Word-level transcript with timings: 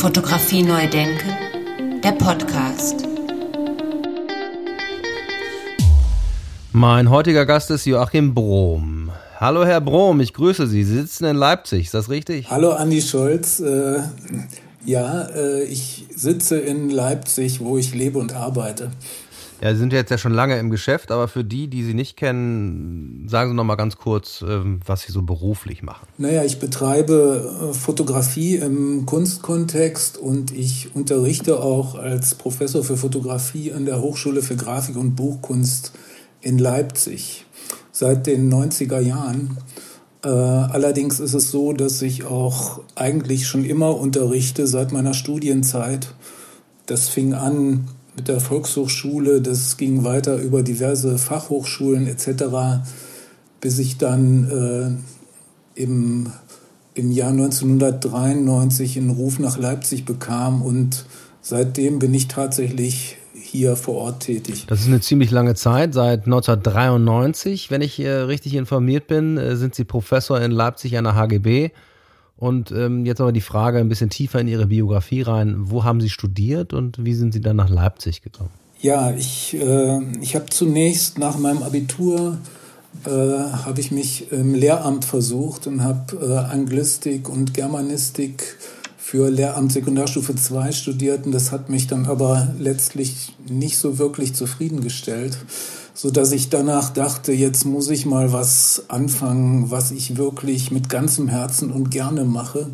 Fotografie 0.00 0.62
neu 0.62 0.88
denken, 0.88 1.28
der 2.02 2.12
Podcast. 2.12 3.04
Mein 6.72 7.10
heutiger 7.10 7.44
Gast 7.44 7.70
ist 7.70 7.84
Joachim 7.84 8.32
Brom. 8.32 9.10
Hallo 9.38 9.66
Herr 9.66 9.82
Brom, 9.82 10.20
ich 10.20 10.32
grüße 10.32 10.66
Sie. 10.68 10.84
Sie 10.84 10.96
sitzen 11.00 11.26
in 11.26 11.36
Leipzig, 11.36 11.84
ist 11.84 11.92
das 11.92 12.08
richtig? 12.08 12.48
Hallo 12.48 12.70
Andi 12.70 13.02
Scholz. 13.02 13.60
Äh, 13.60 14.00
ja, 14.86 15.24
äh, 15.36 15.64
ich 15.64 16.06
sitze 16.16 16.58
in 16.58 16.88
Leipzig, 16.88 17.60
wo 17.60 17.76
ich 17.76 17.94
lebe 17.94 18.18
und 18.18 18.34
arbeite. 18.34 18.92
Ja, 19.60 19.72
Sie 19.74 19.78
sind 19.78 19.92
jetzt 19.92 20.10
ja 20.10 20.16
schon 20.16 20.32
lange 20.32 20.58
im 20.58 20.70
Geschäft, 20.70 21.10
aber 21.10 21.28
für 21.28 21.44
die, 21.44 21.68
die 21.68 21.84
Sie 21.84 21.92
nicht 21.92 22.16
kennen, 22.16 23.26
sagen 23.28 23.50
Sie 23.50 23.54
noch 23.54 23.64
mal 23.64 23.76
ganz 23.76 23.96
kurz, 23.96 24.42
ähm, 24.46 24.80
was 24.86 25.02
Sie 25.02 25.12
so 25.12 25.20
beruflich 25.22 25.82
machen. 25.82 26.06
Naja, 26.16 26.44
ich 26.44 26.58
betreibe 26.58 27.70
äh, 27.70 27.74
Fotografie 27.74 28.56
im 28.56 29.04
Kunstkontext 29.04 30.16
und 30.16 30.50
ich 30.50 30.94
unterrichte 30.94 31.60
auch 31.60 31.94
als 31.94 32.34
Professor 32.34 32.82
für 32.82 32.96
Fotografie 32.96 33.72
an 33.72 33.84
der 33.84 34.00
Hochschule 34.00 34.40
für 34.40 34.56
Grafik 34.56 34.96
und 34.96 35.14
Buchkunst 35.14 35.92
in 36.40 36.58
Leipzig 36.58 37.44
seit 37.92 38.26
den 38.26 38.50
90er 38.50 39.00
Jahren. 39.00 39.58
Äh, 40.24 40.28
allerdings 40.28 41.20
ist 41.20 41.34
es 41.34 41.50
so, 41.50 41.74
dass 41.74 42.00
ich 42.00 42.24
auch 42.24 42.80
eigentlich 42.94 43.46
schon 43.46 43.66
immer 43.66 43.96
unterrichte 43.98 44.66
seit 44.66 44.90
meiner 44.90 45.12
Studienzeit. 45.12 46.14
Das 46.86 47.10
fing 47.10 47.34
an 47.34 47.88
mit 48.16 48.28
der 48.28 48.40
Volkshochschule, 48.40 49.40
das 49.40 49.76
ging 49.76 50.04
weiter 50.04 50.36
über 50.36 50.62
diverse 50.62 51.18
Fachhochschulen 51.18 52.06
etc., 52.06 52.44
bis 53.60 53.78
ich 53.78 53.98
dann 53.98 54.98
äh, 55.76 55.80
im, 55.80 56.30
im 56.94 57.10
Jahr 57.10 57.30
1993 57.30 58.98
einen 58.98 59.10
Ruf 59.10 59.38
nach 59.38 59.58
Leipzig 59.58 60.04
bekam 60.04 60.62
und 60.62 61.04
seitdem 61.42 61.98
bin 61.98 62.14
ich 62.14 62.28
tatsächlich 62.28 63.16
hier 63.34 63.76
vor 63.76 63.96
Ort 63.96 64.20
tätig. 64.20 64.66
Das 64.66 64.80
ist 64.80 64.88
eine 64.88 65.00
ziemlich 65.00 65.30
lange 65.30 65.54
Zeit, 65.54 65.94
seit 65.94 66.26
1993, 66.26 67.70
wenn 67.70 67.80
ich 67.80 68.00
äh, 68.00 68.10
richtig 68.10 68.54
informiert 68.54 69.06
bin, 69.06 69.38
äh, 69.38 69.56
sind 69.56 69.74
Sie 69.74 69.84
Professor 69.84 70.40
in 70.40 70.50
Leipzig 70.50 70.96
an 70.96 71.04
der 71.04 71.14
HGB 71.14 71.70
und 72.40 72.72
ähm, 72.72 73.04
jetzt 73.04 73.20
aber 73.20 73.32
die 73.32 73.42
Frage 73.42 73.78
ein 73.78 73.88
bisschen 73.88 74.08
tiefer 74.10 74.40
in 74.40 74.48
Ihre 74.48 74.66
Biografie 74.66 75.20
rein. 75.20 75.56
Wo 75.58 75.84
haben 75.84 76.00
Sie 76.00 76.08
studiert 76.08 76.72
und 76.72 77.04
wie 77.04 77.14
sind 77.14 77.32
Sie 77.32 77.42
dann 77.42 77.56
nach 77.56 77.68
Leipzig 77.68 78.22
gekommen? 78.22 78.50
Ja, 78.80 79.12
ich, 79.12 79.54
äh, 79.54 80.00
ich 80.22 80.34
habe 80.34 80.46
zunächst 80.46 81.18
nach 81.18 81.38
meinem 81.38 81.62
Abitur 81.62 82.38
äh, 83.04 83.10
habe 83.10 83.78
ich 83.78 83.90
mich 83.90 84.32
im 84.32 84.54
Lehramt 84.54 85.04
versucht 85.04 85.66
und 85.66 85.84
habe 85.84 86.16
äh, 86.16 86.50
Anglistik 86.50 87.28
und 87.28 87.52
Germanistik 87.52 88.56
für 88.96 89.28
Lehramt 89.28 89.72
Sekundarstufe 89.72 90.34
2 90.34 90.72
studiert 90.72 91.26
und 91.26 91.32
das 91.32 91.52
hat 91.52 91.68
mich 91.68 91.88
dann 91.88 92.06
aber 92.06 92.54
letztlich 92.58 93.34
nicht 93.48 93.76
so 93.76 93.98
wirklich 93.98 94.34
zufriedengestellt 94.34 95.36
so 95.94 96.10
dass 96.10 96.32
ich 96.32 96.48
danach 96.48 96.90
dachte, 96.90 97.32
jetzt 97.32 97.64
muss 97.64 97.90
ich 97.90 98.06
mal 98.06 98.32
was 98.32 98.84
anfangen, 98.88 99.70
was 99.70 99.90
ich 99.90 100.16
wirklich 100.16 100.70
mit 100.70 100.88
ganzem 100.88 101.28
Herzen 101.28 101.70
und 101.70 101.90
gerne 101.90 102.24
mache. 102.24 102.70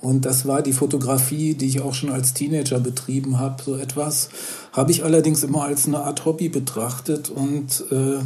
Und 0.00 0.24
das 0.24 0.46
war 0.46 0.62
die 0.62 0.72
Fotografie, 0.72 1.54
die 1.54 1.66
ich 1.66 1.80
auch 1.80 1.94
schon 1.94 2.10
als 2.10 2.32
Teenager 2.32 2.78
betrieben 2.78 3.38
habe. 3.38 3.62
So 3.62 3.74
etwas 3.74 4.28
habe 4.72 4.92
ich 4.92 5.02
allerdings 5.02 5.42
immer 5.42 5.64
als 5.64 5.86
eine 5.86 5.98
Art 5.98 6.24
Hobby 6.24 6.48
betrachtet. 6.48 7.30
Und 7.30 7.84
äh, 7.90 8.18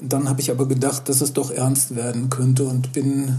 dann 0.00 0.28
habe 0.28 0.40
ich 0.42 0.50
aber 0.50 0.68
gedacht, 0.68 1.08
dass 1.08 1.22
es 1.22 1.32
doch 1.32 1.50
ernst 1.50 1.96
werden 1.96 2.28
könnte 2.28 2.64
und 2.64 2.92
bin 2.92 3.38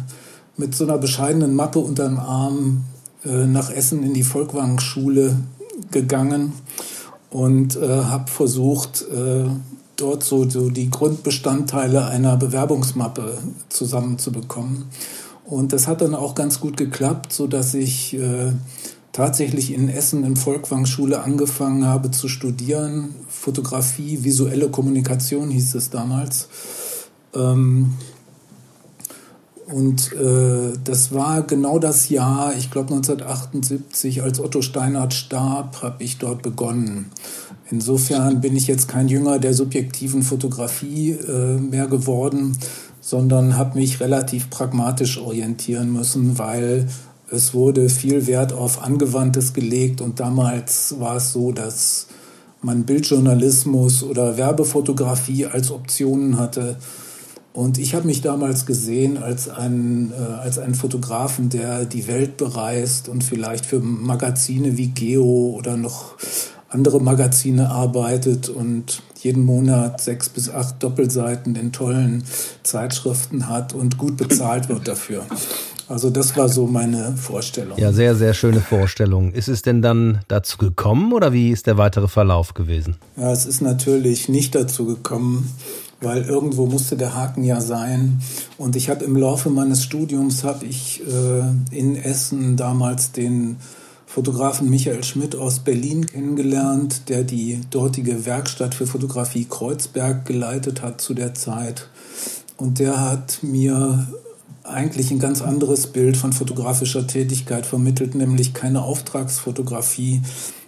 mit 0.57 0.73
so 0.75 0.85
einer 0.85 0.97
bescheidenen 0.97 1.55
Mappe 1.55 1.79
unter 1.79 2.07
dem 2.07 2.19
Arm 2.19 2.85
äh, 3.23 3.45
nach 3.45 3.69
Essen 3.69 4.03
in 4.03 4.13
die 4.13 4.23
Volkwang-Schule 4.23 5.35
gegangen 5.91 6.53
und 7.29 7.75
äh, 7.75 7.87
habe 7.87 8.29
versucht, 8.29 9.05
äh, 9.11 9.45
dort 9.95 10.23
so, 10.23 10.49
so 10.49 10.69
die 10.69 10.89
Grundbestandteile 10.89 12.05
einer 12.05 12.37
Bewerbungsmappe 12.37 13.37
zusammenzubekommen. 13.69 14.85
Und 15.45 15.73
das 15.73 15.87
hat 15.87 16.01
dann 16.01 16.15
auch 16.15 16.35
ganz 16.35 16.59
gut 16.59 16.77
geklappt, 16.77 17.33
so 17.33 17.47
dass 17.47 17.73
ich 17.73 18.13
äh, 18.15 18.53
tatsächlich 19.11 19.73
in 19.73 19.89
Essen 19.89 20.23
in 20.23 20.35
Volkwang-Schule 20.35 21.21
angefangen 21.21 21.85
habe 21.85 22.11
zu 22.11 22.27
studieren. 22.27 23.13
Fotografie, 23.27 24.23
visuelle 24.23 24.69
Kommunikation 24.69 25.49
hieß 25.49 25.75
es 25.75 25.89
damals. 25.89 26.47
Ähm, 27.35 27.93
und 29.67 30.11
äh, 30.13 30.73
das 30.83 31.13
war 31.13 31.41
genau 31.43 31.79
das 31.79 32.09
Jahr, 32.09 32.53
ich 32.55 32.69
glaube 32.69 32.93
1978, 32.93 34.21
als 34.21 34.39
Otto 34.39 34.61
Steinhardt 34.61 35.13
starb, 35.13 35.81
habe 35.81 36.03
ich 36.03 36.17
dort 36.17 36.41
begonnen. 36.41 37.11
Insofern 37.73 38.39
bin 38.39 38.55
ich 38.55 38.67
jetzt 38.67 38.87
kein 38.87 39.07
Jünger 39.07 39.39
der 39.39 39.55
subjektiven 39.55 40.21
Fotografie 40.21 41.13
äh, 41.13 41.57
mehr 41.57 41.87
geworden, 41.87 42.55
sondern 43.01 43.57
habe 43.57 43.79
mich 43.79 43.99
relativ 43.99 44.51
pragmatisch 44.51 45.17
orientieren 45.17 45.91
müssen, 45.91 46.37
weil 46.37 46.87
es 47.31 47.55
wurde 47.55 47.89
viel 47.89 48.27
Wert 48.27 48.53
auf 48.53 48.83
Angewandtes 48.83 49.53
gelegt 49.53 50.01
und 50.01 50.19
damals 50.19 50.99
war 50.99 51.15
es 51.15 51.31
so, 51.31 51.51
dass 51.51 52.05
man 52.61 52.83
Bildjournalismus 52.83 54.03
oder 54.03 54.37
Werbefotografie 54.37 55.47
als 55.47 55.71
Optionen 55.71 56.37
hatte. 56.37 56.77
Und 57.53 57.79
ich 57.79 57.95
habe 57.95 58.05
mich 58.05 58.21
damals 58.21 58.67
gesehen 58.67 59.17
als 59.17 59.49
einen, 59.49 60.11
äh, 60.11 60.33
als 60.43 60.59
einen 60.59 60.75
Fotografen, 60.75 61.49
der 61.49 61.85
die 61.85 62.05
Welt 62.05 62.37
bereist 62.37 63.09
und 63.09 63.23
vielleicht 63.23 63.65
für 63.65 63.79
Magazine 63.79 64.77
wie 64.77 64.89
Geo 64.89 65.55
oder 65.57 65.75
noch 65.75 66.17
andere 66.73 66.99
Magazine 66.99 67.69
arbeitet 67.69 68.49
und 68.49 69.01
jeden 69.19 69.45
Monat 69.45 70.01
sechs 70.01 70.27
bis 70.27 70.49
acht 70.49 70.81
Doppelseiten 70.81 71.55
in 71.55 71.71
tollen 71.71 72.23
Zeitschriften 72.63 73.47
hat 73.47 73.73
und 73.73 73.97
gut 73.97 74.17
bezahlt 74.17 74.69
wird 74.69 74.87
dafür. 74.87 75.23
Also 75.87 76.09
das 76.09 76.35
war 76.35 76.49
so 76.49 76.65
meine 76.65 77.15
Vorstellung. 77.17 77.77
Ja, 77.77 77.91
sehr, 77.91 78.15
sehr 78.15 78.33
schöne 78.33 78.61
Vorstellung. 78.61 79.31
Ist 79.31 79.49
es 79.49 79.61
denn 79.61 79.81
dann 79.81 80.21
dazu 80.27 80.57
gekommen 80.57 81.13
oder 81.13 81.33
wie 81.33 81.51
ist 81.51 81.67
der 81.67 81.77
weitere 81.77 82.07
Verlauf 82.07 82.53
gewesen? 82.53 82.95
Ja, 83.17 83.31
es 83.31 83.45
ist 83.45 83.61
natürlich 83.61 84.29
nicht 84.29 84.55
dazu 84.55 84.85
gekommen, 84.85 85.53
weil 86.01 86.23
irgendwo 86.23 86.65
musste 86.65 86.97
der 86.97 87.15
Haken 87.15 87.43
ja 87.43 87.61
sein. 87.61 88.21
Und 88.57 88.75
ich 88.75 88.89
habe 88.89 89.05
im 89.05 89.15
Laufe 89.15 89.49
meines 89.49 89.83
Studiums 89.83 90.43
habe 90.43 90.65
ich 90.65 91.01
äh, 91.01 91.77
in 91.77 91.95
Essen 91.95 92.55
damals 92.57 93.11
den 93.11 93.57
Fotografen 94.13 94.69
Michael 94.69 95.03
Schmidt 95.03 95.35
aus 95.35 95.61
Berlin 95.61 96.05
kennengelernt, 96.05 97.09
der 97.09 97.23
die 97.23 97.61
dortige 97.71 98.27
Werkstatt 98.27 98.75
für 98.75 98.85
Fotografie 98.85 99.47
Kreuzberg 99.49 100.23
geleitet 100.25 100.83
hat 100.83 101.01
zu 101.01 101.15
der 101.15 101.33
Zeit. 101.33 101.87
Und 102.55 102.77
der 102.77 103.01
hat 103.01 103.39
mir 103.41 104.07
eigentlich 104.61 105.09
ein 105.09 105.17
ganz 105.17 105.41
anderes 105.41 105.87
Bild 105.87 106.15
von 106.15 106.31
fotografischer 106.31 107.07
Tätigkeit 107.07 107.65
vermittelt, 107.65 108.13
nämlich 108.13 108.53
keine 108.53 108.83
Auftragsfotografie, 108.83 110.21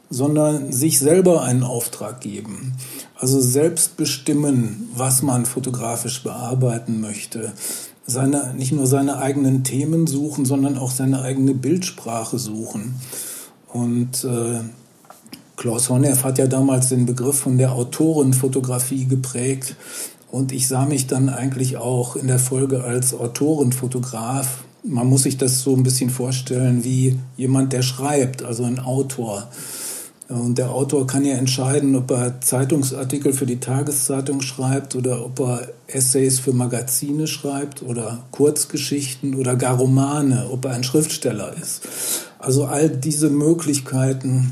sondern 0.09 0.72
sich 0.72 0.97
selber 0.97 1.44
einen 1.44 1.62
Auftrag 1.62 2.22
geben. 2.22 2.73
Also 3.16 3.39
selbst 3.39 3.95
bestimmen, 3.95 4.89
was 4.95 5.22
man 5.22 5.45
fotografisch 5.45 6.23
bearbeiten 6.23 7.00
möchte. 7.00 7.53
Seine, 8.07 8.56
nicht 8.56 8.72
nur 8.72 8.88
seine 8.88 9.19
eigenen 9.19 9.63
Themen 9.63 10.07
suchen, 10.07 10.45
sondern 10.45 10.79
auch 10.79 10.89
seine 10.89 11.22
eigene 11.22 11.53
Bildsprache 11.53 12.39
suchen. 12.39 12.95
Und 13.75 14.24
äh, 14.24 14.62
Klaus 15.58 15.90
Honneff 15.90 16.24
hat 16.24 16.38
ja 16.38 16.47
damals 16.47 16.90
den 16.90 17.06
Begriff 17.06 17.40
von 17.40 17.58
der 17.58 17.74
Autorenfotografie 17.74 19.03
geprägt. 19.03 19.75
Und 20.31 20.53
ich 20.53 20.69
sah 20.69 20.86
mich 20.86 21.08
dann 21.08 21.28
eigentlich 21.28 21.75
auch 21.75 22.16
in 22.16 22.28
der 22.28 22.40
Folge 22.40 22.86
als 22.86 23.13
Autorenfotograf. 23.13 24.63
Man 24.84 25.08
muss 25.08 25.24
sich 25.24 25.38
das 25.38 25.62
so 25.62 25.75
ein 25.75 25.84
bisschen 25.84 26.09
vorstellen 26.09 26.86
wie 26.86 27.19
jemand, 27.36 27.74
der 27.74 27.81
schreibt, 27.81 28.44
also 28.44 28.63
ein 28.63 28.80
Autor. 28.80 29.50
Und 30.30 30.57
der 30.57 30.71
Autor 30.71 31.06
kann 31.06 31.25
ja 31.25 31.36
entscheiden, 31.36 31.98
ob 31.98 32.10
er 32.12 32.39
Zeitungsartikel 32.39 33.33
für 33.33 33.45
die 33.45 33.60
Tageszeitung 33.60 34.42
schreibt 34.42 34.95
oder 34.95 35.25
ob 35.25 35.39
er 35.42 35.68
Essays 35.88 36.39
für 36.39 36.54
Magazine 36.54 37.28
schreibt 37.28 37.83
oder 37.83 38.24
Kurzgeschichten 38.31 39.36
oder 39.36 39.57
gar 39.57 39.78
Romane, 39.78 40.48
ob 40.50 40.63
er 40.63 40.71
ein 40.71 40.83
Schriftsteller 40.86 41.54
ist. 41.62 41.81
Also 42.39 42.65
all 42.65 42.89
diese 42.89 43.29
Möglichkeiten 43.29 44.51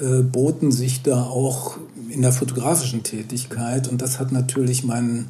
äh, 0.00 0.22
boten 0.22 0.72
sich 0.72 1.02
da 1.02 1.24
auch 1.24 1.76
in 2.08 2.22
der 2.22 2.32
fotografischen 2.32 3.02
Tätigkeit 3.02 3.88
und 3.88 4.02
das 4.02 4.18
hat 4.18 4.32
natürlich 4.32 4.84
mein, 4.84 5.28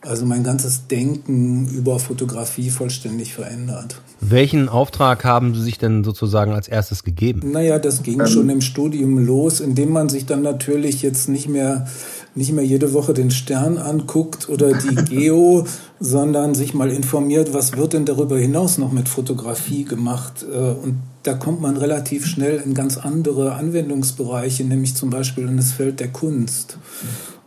also 0.00 0.26
mein 0.26 0.44
ganzes 0.44 0.86
Denken 0.88 1.68
über 1.68 1.98
Fotografie 1.98 2.70
vollständig 2.70 3.34
verändert. 3.34 4.00
Welchen 4.20 4.68
Auftrag 4.68 5.24
haben 5.24 5.54
Sie 5.54 5.62
sich 5.62 5.78
denn 5.78 6.02
sozusagen 6.02 6.52
als 6.52 6.66
erstes 6.68 7.04
gegeben? 7.04 7.52
Naja, 7.52 7.78
das 7.78 8.02
ging 8.02 8.20
ähm. 8.20 8.26
schon 8.26 8.50
im 8.50 8.60
Studium 8.60 9.18
los, 9.18 9.60
indem 9.60 9.92
man 9.92 10.08
sich 10.08 10.26
dann 10.26 10.42
natürlich 10.42 11.02
jetzt 11.02 11.28
nicht 11.28 11.48
mehr 11.48 11.86
nicht 12.34 12.52
mehr 12.52 12.64
jede 12.64 12.92
Woche 12.92 13.14
den 13.14 13.30
Stern 13.30 13.78
anguckt 13.78 14.48
oder 14.48 14.72
die 14.72 14.94
Geo, 15.08 15.66
sondern 15.98 16.54
sich 16.54 16.72
mal 16.72 16.90
informiert, 16.90 17.52
was 17.52 17.76
wird 17.76 17.94
denn 17.94 18.04
darüber 18.04 18.38
hinaus 18.38 18.78
noch 18.78 18.92
mit 18.92 19.08
Fotografie 19.08 19.84
gemacht. 19.84 20.46
Äh, 20.48 20.56
und 20.56 21.00
da 21.22 21.34
kommt 21.34 21.60
man 21.60 21.76
relativ 21.76 22.26
schnell 22.26 22.62
in 22.64 22.74
ganz 22.74 22.96
andere 22.96 23.54
Anwendungsbereiche, 23.54 24.64
nämlich 24.64 24.94
zum 24.94 25.10
Beispiel 25.10 25.48
in 25.48 25.56
das 25.56 25.72
Feld 25.72 26.00
der 26.00 26.08
Kunst. 26.08 26.78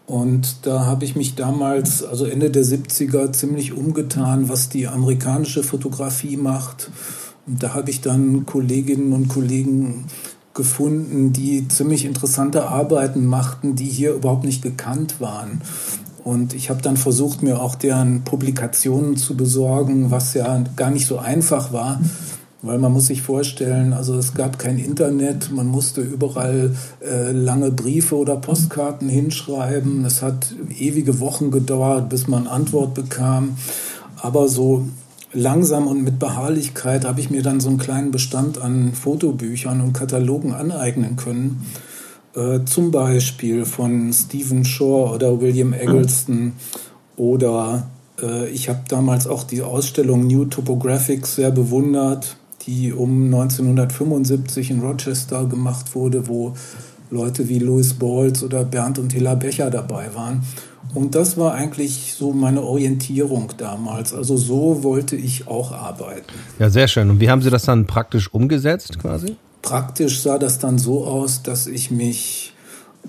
Und 0.06 0.66
da 0.66 0.86
habe 0.86 1.06
ich 1.06 1.16
mich 1.16 1.36
damals, 1.36 2.04
also 2.04 2.26
Ende 2.26 2.50
der 2.50 2.66
70er, 2.66 3.32
ziemlich 3.32 3.74
umgetan, 3.74 4.50
was 4.50 4.68
die 4.68 4.88
amerikanische 4.88 5.64
Fotografie 5.64 6.36
macht. 6.36 6.92
Und 7.48 7.64
da 7.64 7.74
habe 7.74 7.90
ich 7.90 8.02
dann 8.02 8.46
Kolleginnen 8.46 9.14
und 9.14 9.30
Kollegen 9.30 10.06
gefunden, 10.54 11.32
die 11.32 11.68
ziemlich 11.70 12.04
interessante 12.04 12.68
Arbeiten 12.68 13.26
machten, 13.26 13.76
die 13.76 13.86
hier 13.86 14.14
überhaupt 14.14 14.44
nicht 14.44 14.62
gekannt 14.62 15.22
waren. 15.22 15.62
Und 16.24 16.54
ich 16.54 16.70
habe 16.70 16.82
dann 16.82 16.98
versucht, 16.98 17.42
mir 17.42 17.62
auch 17.62 17.76
deren 17.76 18.24
Publikationen 18.24 19.16
zu 19.16 19.36
besorgen, 19.36 20.12
was 20.12 20.34
ja 20.34 20.64
gar 20.76 20.92
nicht 20.92 21.08
so 21.08 21.18
einfach 21.18 21.74
war, 21.74 22.00
weil 22.62 22.78
man 22.78 22.92
muss 22.92 23.08
sich 23.08 23.22
vorstellen, 23.22 23.94
also 23.94 24.16
es 24.16 24.34
gab 24.34 24.60
kein 24.60 24.78
Internet, 24.78 25.52
man 25.52 25.68
musste 25.68 26.02
überall 26.02 26.76
äh, 27.04 27.32
lange 27.32 27.72
Briefe 27.72 28.16
oder 28.16 28.36
Postkarten 28.36 29.10
hinschreiben. 29.10 30.06
Es 30.06 30.22
hat 30.22 30.54
ewige 30.78 31.20
Wochen 31.20 31.50
gedauert, 31.50 32.10
bis 32.10 32.28
man 32.28 32.48
Antwort 32.48 32.94
bekam. 32.94 33.58
Aber 34.22 34.48
so 34.48 34.86
langsam 35.34 35.88
und 35.88 36.04
mit 36.04 36.20
Beharrlichkeit 36.20 37.06
habe 37.06 37.20
ich 37.20 37.32
mir 37.32 37.42
dann 37.42 37.60
so 37.60 37.70
einen 37.70 37.80
kleinen 37.80 38.12
Bestand 38.12 38.62
an 38.62 38.94
Fotobüchern 38.94 39.82
und 39.82 39.94
Katalogen 39.94 40.54
aneignen 40.54 41.16
können. 41.16 41.66
Äh, 42.36 42.64
zum 42.66 42.92
Beispiel 42.92 43.66
von 43.66 44.14
Stephen 44.14 44.66
Shore 44.66 45.16
oder 45.16 45.42
William 45.42 45.74
Eggleston 45.74 46.54
oder 47.18 47.88
äh, 48.22 48.48
ich 48.50 48.70
habe 48.70 48.82
damals 48.88 49.28
auch 49.28 49.44
die 49.44 49.62
Ausstellung 49.62 50.28
New 50.28 50.46
Topographics 50.46 51.36
sehr 51.36 51.52
bewundert, 51.52 52.38
die 52.68 52.94
um 52.94 53.26
1975 53.26 54.72
in 54.72 54.82
Rochester 54.82 55.46
gemacht 55.46 55.96
wurde, 55.96 56.28
wo 56.28 56.54
Leute 57.10 57.50
wie 57.50 57.60
Louis 57.60 57.94
Balls 57.94 58.44
oder 58.44 58.64
Bernd 58.64 58.98
und 58.98 59.14
Hilla 59.14 59.36
Becher 59.36 59.70
dabei 59.70 60.14
waren. 60.16 60.44
Und 60.94 61.16
das 61.16 61.38
war 61.38 61.54
eigentlich 61.54 62.14
so 62.18 62.34
meine 62.34 62.62
Orientierung 62.62 63.54
damals. 63.58 64.14
Also 64.14 64.38
so 64.38 64.84
wollte 64.84 65.16
ich 65.16 65.48
auch 65.48 65.72
arbeiten. 65.72 66.34
Ja, 66.60 66.70
sehr 66.70 66.88
schön. 66.88 67.10
Und 67.10 67.20
wie 67.20 67.30
haben 67.30 67.42
Sie 67.42 67.50
das 67.50 67.64
dann 67.64 67.86
praktisch 67.86 68.34
umgesetzt 68.34 69.00
quasi? 69.00 69.36
Praktisch 69.62 70.22
sah 70.22 70.38
das 70.38 70.60
dann 70.60 70.78
so 70.78 71.06
aus, 71.06 71.44
dass 71.44 71.68
ich 71.68 71.92
mich 71.92 72.54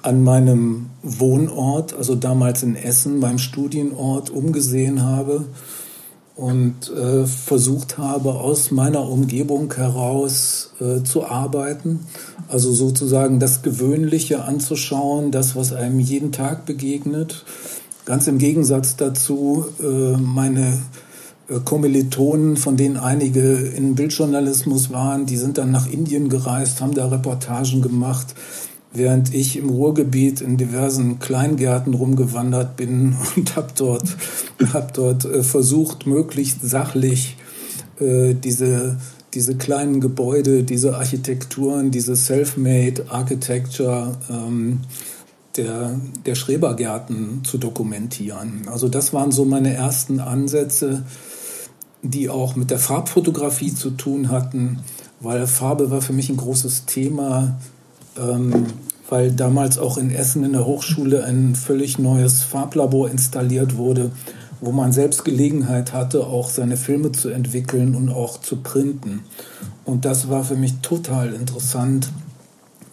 an 0.03 0.23
meinem 0.23 0.91
Wohnort, 1.03 1.95
also 1.95 2.15
damals 2.15 2.63
in 2.63 2.77
Essen, 2.77 3.19
meinem 3.19 3.39
Studienort, 3.39 4.31
umgesehen 4.31 5.03
habe 5.03 5.47
und 6.35 6.91
äh, 6.91 7.27
versucht 7.27 7.99
habe, 7.99 8.33
aus 8.35 8.71
meiner 8.71 9.09
Umgebung 9.09 9.73
heraus 9.75 10.73
äh, 10.81 11.03
zu 11.03 11.27
arbeiten. 11.27 12.01
Also 12.49 12.73
sozusagen 12.73 13.39
das 13.39 13.63
Gewöhnliche 13.63 14.45
anzuschauen, 14.45 15.31
das, 15.31 15.57
was 15.57 15.73
einem 15.73 16.01
jeden 16.01 16.33
Tag 16.33 16.65
begegnet. 16.65 17.45
Ganz 18.05 18.27
im 18.29 18.39
Gegensatz 18.39 18.97
dazu 18.97 19.67
äh, 19.81 20.17
meine 20.17 20.79
äh, 21.49 21.61
Kommilitonen, 21.63 22.57
von 22.57 22.77
denen 22.77 22.97
einige 22.97 23.53
in 23.55 23.95
Bildjournalismus 23.95 24.91
waren, 24.91 25.27
die 25.27 25.37
sind 25.37 25.59
dann 25.59 25.71
nach 25.71 25.87
Indien 25.87 26.29
gereist, 26.31 26.81
haben 26.81 26.95
da 26.95 27.09
Reportagen 27.09 27.83
gemacht 27.83 28.35
während 28.93 29.33
ich 29.35 29.57
im 29.57 29.71
Ruhrgebiet 29.71 30.41
in 30.41 30.57
diversen 30.57 31.19
Kleingärten 31.19 31.95
rumgewandert 31.95 32.77
bin 32.77 33.17
und 33.37 33.57
habe 33.57 33.69
dort, 33.77 34.05
hab 34.67 34.95
dort 34.95 35.25
äh, 35.25 35.43
versucht, 35.43 36.07
möglichst 36.07 36.59
sachlich 36.63 37.37
äh, 38.01 38.35
diese, 38.35 38.99
diese 39.35 39.57
kleinen 39.57 40.01
Gebäude, 40.01 40.65
diese 40.65 40.97
Architekturen, 40.97 41.91
diese 41.91 42.17
Self-Made 42.17 43.07
Architecture 43.09 44.17
ähm, 44.31 44.81
der, 45.57 46.01
der 46.25 46.35
Schrebergärten 46.35 47.45
zu 47.45 47.59
dokumentieren. 47.59 48.63
Also 48.67 48.89
das 48.89 49.13
waren 49.13 49.33
so 49.33 49.45
meine 49.45 49.75
ersten 49.75 50.21
Ansätze, 50.21 51.03
die 52.03 52.31
auch 52.31 52.57
mit 52.57 52.71
der 52.71 52.79
Farbfotografie 52.79 53.75
zu 53.75 53.91
tun 53.91 54.31
hatten, 54.31 54.81
weil 55.21 55.47
Farbe 55.47 55.91
war 55.91 56.01
für 56.01 56.13
mich 56.13 56.31
ein 56.31 56.37
großes 56.37 56.87
Thema 56.87 57.59
ähm, 58.19 58.67
weil 59.09 59.31
damals 59.31 59.79
auch 59.79 59.99
in 59.99 60.11
Essen 60.11 60.43
in 60.43 60.53
der 60.53 60.65
Hochschule 60.65 61.25
ein 61.25 61.55
völlig 61.55 61.99
neues 61.99 62.43
Farblabor 62.43 63.11
installiert 63.11 63.77
wurde, 63.77 64.11
wo 64.63 64.71
man 64.71 64.93
selbst 64.93 65.25
Gelegenheit 65.25 65.93
hatte, 65.93 66.25
auch 66.25 66.49
seine 66.49 66.77
Filme 66.77 67.13
zu 67.13 67.29
entwickeln 67.29 67.97
und 67.97 68.09
auch 68.09 68.41
zu 68.41 68.57
printen. 68.57 69.25
Und 69.85 70.05
das 70.05 70.29
war 70.29 70.45
für 70.45 70.55
mich 70.55 70.77
total 70.83 71.35
interessant, 71.35 72.11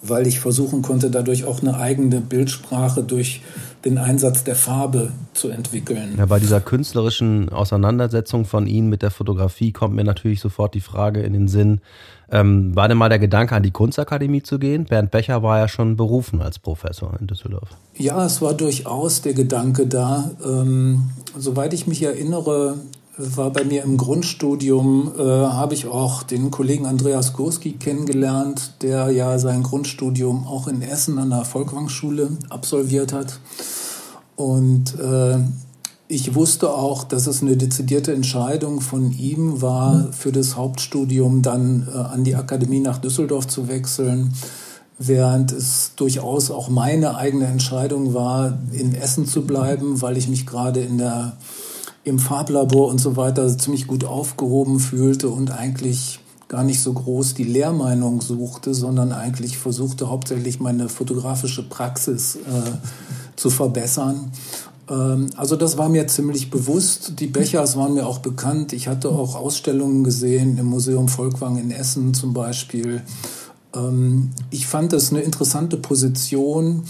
weil 0.01 0.27
ich 0.27 0.39
versuchen 0.39 0.81
konnte, 0.81 1.09
dadurch 1.09 1.45
auch 1.45 1.61
eine 1.61 1.77
eigene 1.77 2.21
Bildsprache 2.21 3.03
durch 3.03 3.41
den 3.85 3.97
Einsatz 3.97 4.43
der 4.43 4.55
Farbe 4.55 5.11
zu 5.33 5.49
entwickeln. 5.49 6.15
Ja, 6.17 6.25
bei 6.25 6.39
dieser 6.39 6.59
künstlerischen 6.59 7.49
Auseinandersetzung 7.49 8.45
von 8.45 8.67
Ihnen 8.67 8.89
mit 8.89 9.01
der 9.01 9.11
Fotografie 9.11 9.71
kommt 9.71 9.95
mir 9.95 10.03
natürlich 10.03 10.41
sofort 10.41 10.73
die 10.73 10.81
Frage 10.81 11.21
in 11.21 11.33
den 11.33 11.47
Sinn, 11.47 11.79
ähm, 12.31 12.75
war 12.75 12.87
denn 12.87 12.97
mal 12.97 13.09
der 13.09 13.19
Gedanke, 13.19 13.55
an 13.55 13.63
die 13.63 13.71
Kunstakademie 13.71 14.43
zu 14.43 14.59
gehen? 14.59 14.85
Bernd 14.85 15.11
Becher 15.11 15.41
war 15.41 15.57
ja 15.57 15.67
schon 15.67 15.95
berufen 15.95 16.41
als 16.41 16.59
Professor 16.59 17.17
in 17.19 17.27
Düsseldorf. 17.27 17.69
Ja, 17.97 18.23
es 18.25 18.41
war 18.41 18.53
durchaus 18.53 19.21
der 19.21 19.33
Gedanke 19.33 19.87
da. 19.87 20.29
Ähm, 20.45 21.09
soweit 21.35 21.73
ich 21.73 21.87
mich 21.87 22.03
erinnere, 22.03 22.75
war 23.19 23.51
bei 23.51 23.65
mir 23.65 23.83
im 23.83 23.97
Grundstudium, 23.97 25.11
äh, 25.17 25.21
habe 25.21 25.73
ich 25.73 25.87
auch 25.87 26.23
den 26.23 26.51
Kollegen 26.51 26.85
Andreas 26.85 27.33
Gurski 27.33 27.73
kennengelernt, 27.73 28.75
der 28.81 29.11
ja 29.11 29.37
sein 29.39 29.61
Grundstudium 29.61 30.47
auch 30.47 30.67
in 30.67 30.81
Essen 30.81 31.19
an 31.19 31.29
der 31.29 31.43
Volkwang-Schule 31.43 32.37
absolviert 32.49 33.11
hat. 33.11 33.39
Und 34.37 34.97
äh, 34.99 35.39
ich 36.07 36.33
wusste 36.33 36.71
auch, 36.71 37.03
dass 37.03 37.27
es 37.27 37.41
eine 37.41 37.57
dezidierte 37.57 38.13
Entscheidung 38.13 38.79
von 38.79 39.11
ihm 39.11 39.61
war, 39.61 40.13
für 40.13 40.31
das 40.31 40.55
Hauptstudium 40.55 41.41
dann 41.41 41.89
äh, 41.93 41.97
an 41.97 42.23
die 42.23 42.35
Akademie 42.35 42.79
nach 42.79 42.99
Düsseldorf 42.99 43.47
zu 43.47 43.67
wechseln, 43.67 44.33
während 44.97 45.51
es 45.51 45.91
durchaus 45.97 46.51
auch 46.51 46.69
meine 46.69 47.17
eigene 47.17 47.47
Entscheidung 47.47 48.13
war, 48.13 48.57
in 48.71 48.95
Essen 48.95 49.25
zu 49.27 49.45
bleiben, 49.45 50.01
weil 50.01 50.15
ich 50.15 50.29
mich 50.29 50.45
gerade 50.45 50.79
in 50.79 50.97
der 50.97 51.33
im 52.09 52.19
Farblabor 52.19 52.89
und 52.89 52.99
so 52.99 53.15
weiter 53.15 53.57
ziemlich 53.57 53.87
gut 53.87 54.03
aufgehoben 54.03 54.79
fühlte 54.79 55.29
und 55.29 55.51
eigentlich 55.51 56.19
gar 56.49 56.63
nicht 56.63 56.81
so 56.81 56.91
groß 56.91 57.35
die 57.35 57.43
Lehrmeinung 57.43 58.21
suchte, 58.21 58.73
sondern 58.73 59.11
eigentlich 59.11 59.57
versuchte 59.57 60.09
hauptsächlich 60.09 60.59
meine 60.59 60.89
fotografische 60.89 61.67
Praxis 61.69 62.35
äh, 62.35 62.39
zu 63.35 63.49
verbessern. 63.49 64.31
Ähm, 64.89 65.29
also 65.37 65.55
das 65.55 65.77
war 65.77 65.89
mir 65.89 66.07
ziemlich 66.07 66.49
bewusst. 66.49 67.19
Die 67.19 67.27
Bechers 67.27 67.77
waren 67.77 67.93
mir 67.93 68.07
auch 68.07 68.19
bekannt. 68.19 68.73
Ich 68.73 68.87
hatte 68.87 69.09
auch 69.09 69.35
Ausstellungen 69.35 70.03
gesehen 70.03 70.57
im 70.57 70.65
Museum 70.65 71.07
Volkwang 71.07 71.57
in 71.57 71.71
Essen 71.71 72.13
zum 72.15 72.33
Beispiel. 72.33 73.03
Ähm, 73.75 74.31
ich 74.49 74.67
fand 74.67 74.93
das 74.93 75.11
eine 75.11 75.21
interessante 75.21 75.77
Position, 75.77 76.83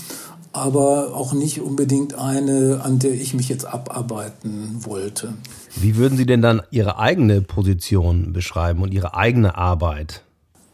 aber 0.52 1.16
auch 1.16 1.34
nicht 1.34 1.62
unbedingt 1.62 2.16
eine, 2.16 2.82
an 2.84 3.00
der 3.00 3.14
ich 3.14 3.34
mich 3.34 3.50
jetzt 3.50 3.66
abarbeiten 3.66 4.80
wollte. 4.82 5.34
Wie 5.76 5.96
würden 5.96 6.18
Sie 6.18 6.26
denn 6.26 6.42
dann 6.42 6.62
Ihre 6.72 6.98
eigene 6.98 7.42
Position 7.42 8.34
beschreiben 8.34 8.82
und 8.82 8.94
Ihre 8.94 9.16
eigene 9.16 9.56
Arbeit? 9.56 10.24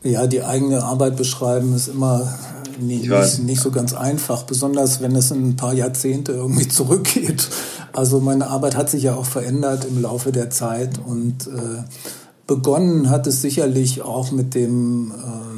Ja, 0.04 0.28
die 0.28 0.44
eigene 0.44 0.84
Arbeit 0.84 1.18
beschreiben 1.18 1.74
ist 1.74 1.88
immer 1.88 2.38
nicht, 2.80 3.10
nicht, 3.10 3.40
nicht, 3.40 3.62
so 3.62 3.72
ganz 3.72 3.94
einfach, 3.94 4.44
besonders 4.44 5.02
wenn 5.02 5.16
es 5.16 5.32
ein 5.32 5.56
paar 5.56 5.74
Jahrzehnte 5.74 6.34
irgendwie 6.34 6.68
zurückgeht. 6.68 7.50
Also 7.92 8.20
meine 8.20 8.48
Arbeit 8.48 8.76
hat 8.76 8.90
sich 8.90 9.04
ja 9.04 9.16
auch 9.16 9.26
verändert 9.26 9.86
im 9.86 10.02
Laufe 10.02 10.32
der 10.32 10.50
Zeit 10.50 11.00
und 11.04 11.48
äh, 11.48 11.84
begonnen 12.48 13.10
hat 13.10 13.26
es 13.28 13.42
sicherlich 13.42 14.02
auch 14.02 14.32
mit 14.32 14.54
dem, 14.54 15.12
ähm, 15.12 15.55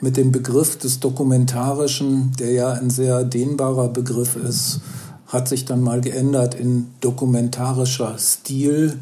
mit 0.00 0.16
dem 0.16 0.32
Begriff 0.32 0.78
des 0.78 1.00
Dokumentarischen, 1.00 2.32
der 2.38 2.52
ja 2.52 2.72
ein 2.72 2.90
sehr 2.90 3.24
dehnbarer 3.24 3.88
Begriff 3.88 4.36
ist, 4.36 4.80
hat 5.26 5.48
sich 5.48 5.64
dann 5.64 5.82
mal 5.82 6.00
geändert 6.00 6.54
in 6.54 6.88
dokumentarischer 7.00 8.16
Stil. 8.18 8.98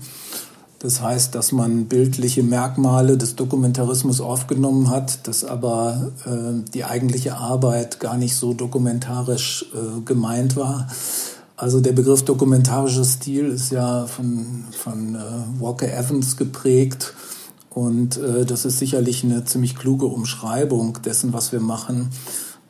Das 0.78 1.00
heißt, 1.00 1.34
dass 1.34 1.52
man 1.52 1.86
bildliche 1.86 2.42
Merkmale 2.42 3.16
des 3.16 3.36
Dokumentarismus 3.36 4.20
aufgenommen 4.20 4.90
hat, 4.90 5.26
dass 5.26 5.44
aber 5.44 6.12
äh, 6.24 6.70
die 6.74 6.84
eigentliche 6.84 7.36
Arbeit 7.36 8.00
gar 8.00 8.16
nicht 8.16 8.36
so 8.36 8.54
dokumentarisch 8.54 9.66
äh, 9.74 10.00
gemeint 10.04 10.56
war. 10.56 10.88
Also 11.56 11.80
der 11.80 11.92
Begriff 11.92 12.22
dokumentarischer 12.24 13.04
Stil 13.04 13.46
ist 13.46 13.72
ja 13.72 14.06
von, 14.06 14.64
von 14.72 15.14
äh, 15.14 15.60
Walker 15.60 15.90
Evans 15.90 16.36
geprägt 16.36 17.14
und 17.76 18.16
äh, 18.16 18.46
das 18.46 18.64
ist 18.64 18.78
sicherlich 18.78 19.22
eine 19.22 19.44
ziemlich 19.44 19.76
kluge 19.76 20.06
Umschreibung 20.06 21.02
dessen, 21.04 21.34
was 21.34 21.52
wir 21.52 21.60
machen. 21.60 22.08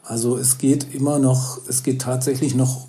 Also 0.02 0.36
es 0.36 0.58
geht 0.58 0.92
immer 0.92 1.20
noch, 1.20 1.60
es 1.68 1.84
geht 1.84 2.02
tatsächlich 2.02 2.56
noch 2.56 2.88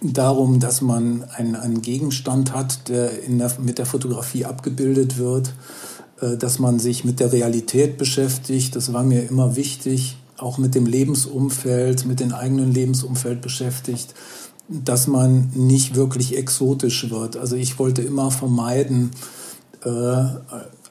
darum, 0.00 0.60
dass 0.60 0.80
man 0.80 1.24
einen, 1.24 1.56
einen 1.56 1.82
Gegenstand 1.82 2.54
hat, 2.54 2.88
der, 2.88 3.20
in 3.24 3.38
der 3.38 3.50
mit 3.60 3.78
der 3.78 3.86
Fotografie 3.86 4.44
abgebildet 4.44 5.18
wird, 5.18 5.54
äh, 6.20 6.36
dass 6.36 6.60
man 6.60 6.78
sich 6.78 7.04
mit 7.04 7.18
der 7.18 7.32
Realität 7.32 7.98
beschäftigt. 7.98 8.76
Das 8.76 8.92
war 8.92 9.02
mir 9.02 9.28
immer 9.28 9.56
wichtig, 9.56 10.18
auch 10.36 10.58
mit 10.58 10.76
dem 10.76 10.86
Lebensumfeld, 10.86 12.06
mit 12.06 12.20
dem 12.20 12.32
eigenen 12.32 12.72
Lebensumfeld 12.72 13.40
beschäftigt, 13.40 14.14
dass 14.68 15.08
man 15.08 15.50
nicht 15.52 15.96
wirklich 15.96 16.38
exotisch 16.38 17.10
wird. 17.10 17.36
Also 17.36 17.56
ich 17.56 17.80
wollte 17.80 18.02
immer 18.02 18.30
vermeiden, 18.30 19.10
äh, 19.84 20.26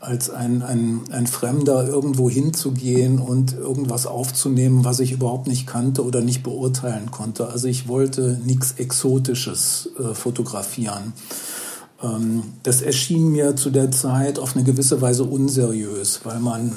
als 0.06 0.30
ein, 0.30 0.62
ein, 0.62 1.02
ein 1.12 1.28
Fremder 1.28 1.88
irgendwo 1.88 2.30
hinzugehen 2.30 3.20
und 3.20 3.54
irgendwas 3.54 4.06
aufzunehmen, 4.06 4.86
was 4.86 5.00
ich 5.00 5.12
überhaupt 5.12 5.48
nicht 5.48 5.68
kannte 5.68 6.06
oder 6.06 6.22
nicht 6.22 6.44
beurteilen 6.44 7.12
konnte. 7.12 7.48
Also 7.50 7.68
ich 7.68 7.88
wollte 7.88 8.40
nichts 8.46 8.74
Exotisches 8.74 9.90
äh, 10.00 10.14
fotografieren. 10.14 11.14
Ähm, 12.04 12.44
das 12.64 12.82
erschien 12.82 13.30
mir 13.30 13.56
zu 13.56 13.70
der 13.70 13.92
Zeit 13.92 14.40
auf 14.40 14.56
eine 14.56 14.64
gewisse 14.64 15.02
Weise 15.02 15.24
unseriös, 15.24 16.22
weil 16.24 16.40
man 16.40 16.72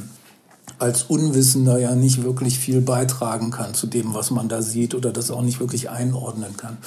als 0.78 1.04
Unwissender 1.04 1.78
ja 1.78 1.94
nicht 1.94 2.22
wirklich 2.22 2.58
viel 2.58 2.80
beitragen 2.80 3.50
kann 3.50 3.74
zu 3.74 3.86
dem, 3.86 4.14
was 4.14 4.30
man 4.30 4.48
da 4.48 4.62
sieht 4.62 4.94
oder 4.94 5.12
das 5.12 5.30
auch 5.30 5.42
nicht 5.42 5.60
wirklich 5.60 5.90
einordnen 5.90 6.56
kann. 6.56 6.78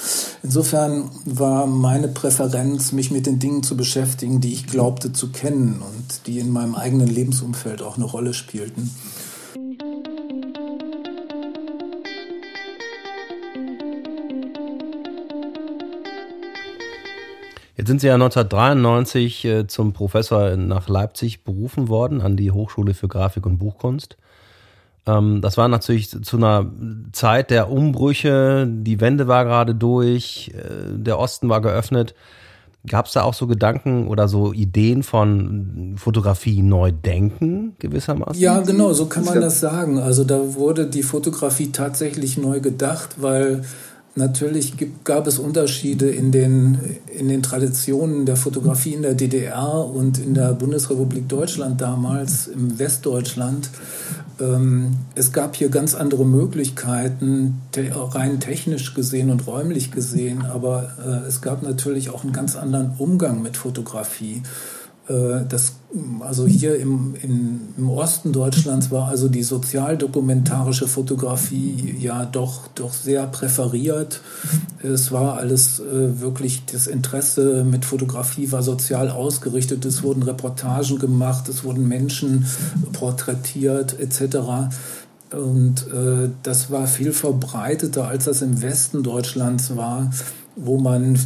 Insofern 0.42 1.10
war 1.24 1.66
meine 1.66 2.08
Präferenz, 2.08 2.92
mich 2.92 3.10
mit 3.10 3.26
den 3.26 3.38
Dingen 3.38 3.62
zu 3.62 3.76
beschäftigen, 3.76 4.40
die 4.40 4.52
ich 4.52 4.66
glaubte 4.66 5.12
zu 5.12 5.30
kennen 5.30 5.82
und 5.82 6.26
die 6.26 6.38
in 6.38 6.50
meinem 6.50 6.74
eigenen 6.74 7.08
Lebensumfeld 7.08 7.82
auch 7.82 7.96
eine 7.96 8.04
Rolle 8.04 8.34
spielten. 8.34 8.90
Jetzt 17.82 17.88
sind 17.88 18.00
Sie 18.00 18.06
ja 18.06 18.14
1993 18.14 19.44
äh, 19.44 19.66
zum 19.66 19.92
Professor 19.92 20.54
nach 20.56 20.88
Leipzig 20.88 21.42
berufen 21.42 21.88
worden, 21.88 22.20
an 22.20 22.36
die 22.36 22.52
Hochschule 22.52 22.94
für 22.94 23.08
Grafik 23.08 23.44
und 23.44 23.58
Buchkunst. 23.58 24.16
Ähm, 25.04 25.40
das 25.42 25.56
war 25.56 25.66
natürlich 25.66 26.10
zu 26.10 26.36
einer 26.36 26.70
Zeit 27.10 27.50
der 27.50 27.72
Umbrüche. 27.72 28.68
Die 28.70 29.00
Wende 29.00 29.26
war 29.26 29.44
gerade 29.44 29.74
durch, 29.74 30.52
äh, 30.54 30.96
der 30.96 31.18
Osten 31.18 31.48
war 31.48 31.60
geöffnet. 31.60 32.14
Gab 32.86 33.06
es 33.06 33.14
da 33.14 33.22
auch 33.24 33.34
so 33.34 33.48
Gedanken 33.48 34.06
oder 34.06 34.28
so 34.28 34.52
Ideen 34.52 35.02
von 35.02 35.96
Fotografie 35.96 36.62
neu 36.62 36.92
denken 36.92 37.74
gewissermaßen? 37.80 38.40
Ja, 38.40 38.60
genau, 38.60 38.92
so 38.92 39.06
kann 39.06 39.24
man 39.24 39.40
das 39.40 39.58
sagen. 39.58 39.98
Also 39.98 40.22
da 40.22 40.54
wurde 40.54 40.86
die 40.86 41.02
Fotografie 41.02 41.72
tatsächlich 41.72 42.38
neu 42.38 42.60
gedacht, 42.60 43.16
weil 43.20 43.62
Natürlich 44.14 44.76
gibt, 44.76 45.06
gab 45.06 45.26
es 45.26 45.38
Unterschiede 45.38 46.10
in 46.10 46.32
den, 46.32 46.78
in 47.18 47.28
den 47.28 47.42
Traditionen 47.42 48.26
der 48.26 48.36
Fotografie 48.36 48.92
in 48.92 49.00
der 49.00 49.14
DDR 49.14 49.86
und 49.86 50.18
in 50.18 50.34
der 50.34 50.52
Bundesrepublik 50.52 51.30
Deutschland 51.30 51.80
damals, 51.80 52.46
im 52.46 52.78
Westdeutschland. 52.78 53.70
Ähm, 54.38 54.98
es 55.14 55.32
gab 55.32 55.56
hier 55.56 55.70
ganz 55.70 55.94
andere 55.94 56.26
Möglichkeiten, 56.26 57.62
rein 57.74 58.38
technisch 58.38 58.92
gesehen 58.92 59.30
und 59.30 59.46
räumlich 59.46 59.92
gesehen, 59.92 60.44
aber 60.44 60.90
äh, 61.02 61.26
es 61.26 61.40
gab 61.40 61.62
natürlich 61.62 62.10
auch 62.10 62.22
einen 62.22 62.34
ganz 62.34 62.54
anderen 62.54 62.92
Umgang 62.98 63.40
mit 63.40 63.56
Fotografie. 63.56 64.42
Äh, 65.08 65.44
das, 65.48 65.74
also 66.20 66.46
hier 66.46 66.78
im, 66.78 67.14
in, 67.20 67.60
im 67.76 67.88
Osten 67.88 68.32
Deutschlands 68.32 68.90
war 68.90 69.08
also 69.08 69.28
die 69.28 69.42
sozialdokumentarische 69.42 70.86
Fotografie 70.86 71.96
ja 71.98 72.24
doch, 72.24 72.68
doch 72.68 72.92
sehr 72.92 73.26
präferiert. 73.26 74.20
Es 74.82 75.10
war 75.10 75.36
alles 75.36 75.80
äh, 75.80 76.20
wirklich, 76.20 76.64
das 76.66 76.86
Interesse 76.86 77.64
mit 77.64 77.84
Fotografie 77.84 78.52
war 78.52 78.62
sozial 78.62 79.10
ausgerichtet. 79.10 79.84
Es 79.84 80.02
wurden 80.02 80.22
Reportagen 80.22 80.98
gemacht, 80.98 81.48
es 81.48 81.64
wurden 81.64 81.86
Menschen 81.88 82.46
porträtiert 82.92 83.98
etc. 83.98 84.70
Und 85.32 85.86
äh, 85.92 86.30
das 86.42 86.70
war 86.70 86.86
viel 86.86 87.12
verbreiteter, 87.12 88.06
als 88.06 88.24
das 88.24 88.42
im 88.42 88.62
Westen 88.62 89.02
Deutschlands 89.02 89.76
war 89.76 90.10
wo 90.56 90.78
man 90.78 91.18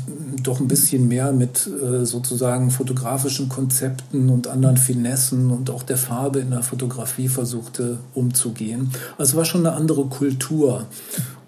doch 0.42 0.61
ein 0.61 0.68
bisschen 0.68 1.09
mehr 1.09 1.33
mit 1.33 1.66
äh, 1.66 2.04
sozusagen 2.04 2.71
fotografischen 2.71 3.49
Konzepten 3.49 4.28
und 4.28 4.47
anderen 4.47 4.76
Finessen 4.76 5.50
und 5.50 5.71
auch 5.71 5.83
der 5.83 5.97
Farbe 5.97 6.40
in 6.40 6.50
der 6.50 6.62
Fotografie 6.62 7.28
versuchte 7.28 7.99
umzugehen. 8.14 8.90
Also 9.18 9.33
es 9.33 9.37
war 9.37 9.45
schon 9.45 9.66
eine 9.66 9.76
andere 9.76 10.04
Kultur. 10.06 10.87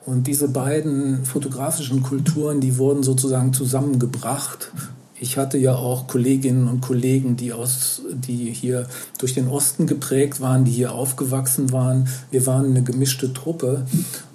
Und 0.06 0.26
diese 0.26 0.48
beiden 0.48 1.24
fotografischen 1.24 2.02
Kulturen, 2.02 2.60
die 2.60 2.78
wurden 2.78 3.02
sozusagen 3.02 3.52
zusammengebracht. 3.52 4.72
Ich 5.20 5.36
hatte 5.36 5.58
ja 5.58 5.74
auch 5.74 6.06
Kolleginnen 6.06 6.66
und 6.66 6.80
Kollegen, 6.80 7.36
die 7.36 7.52
aus, 7.52 8.02
die 8.12 8.50
hier 8.50 8.86
durch 9.18 9.34
den 9.34 9.48
Osten 9.48 9.86
geprägt 9.86 10.40
waren, 10.40 10.64
die 10.64 10.70
hier 10.70 10.92
aufgewachsen 10.92 11.72
waren. 11.72 12.08
Wir 12.30 12.46
waren 12.46 12.66
eine 12.66 12.82
gemischte 12.82 13.32
Truppe. 13.32 13.84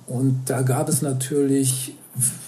Und 0.06 0.42
da 0.46 0.62
gab 0.62 0.90
es 0.90 1.02
natürlich 1.02 1.96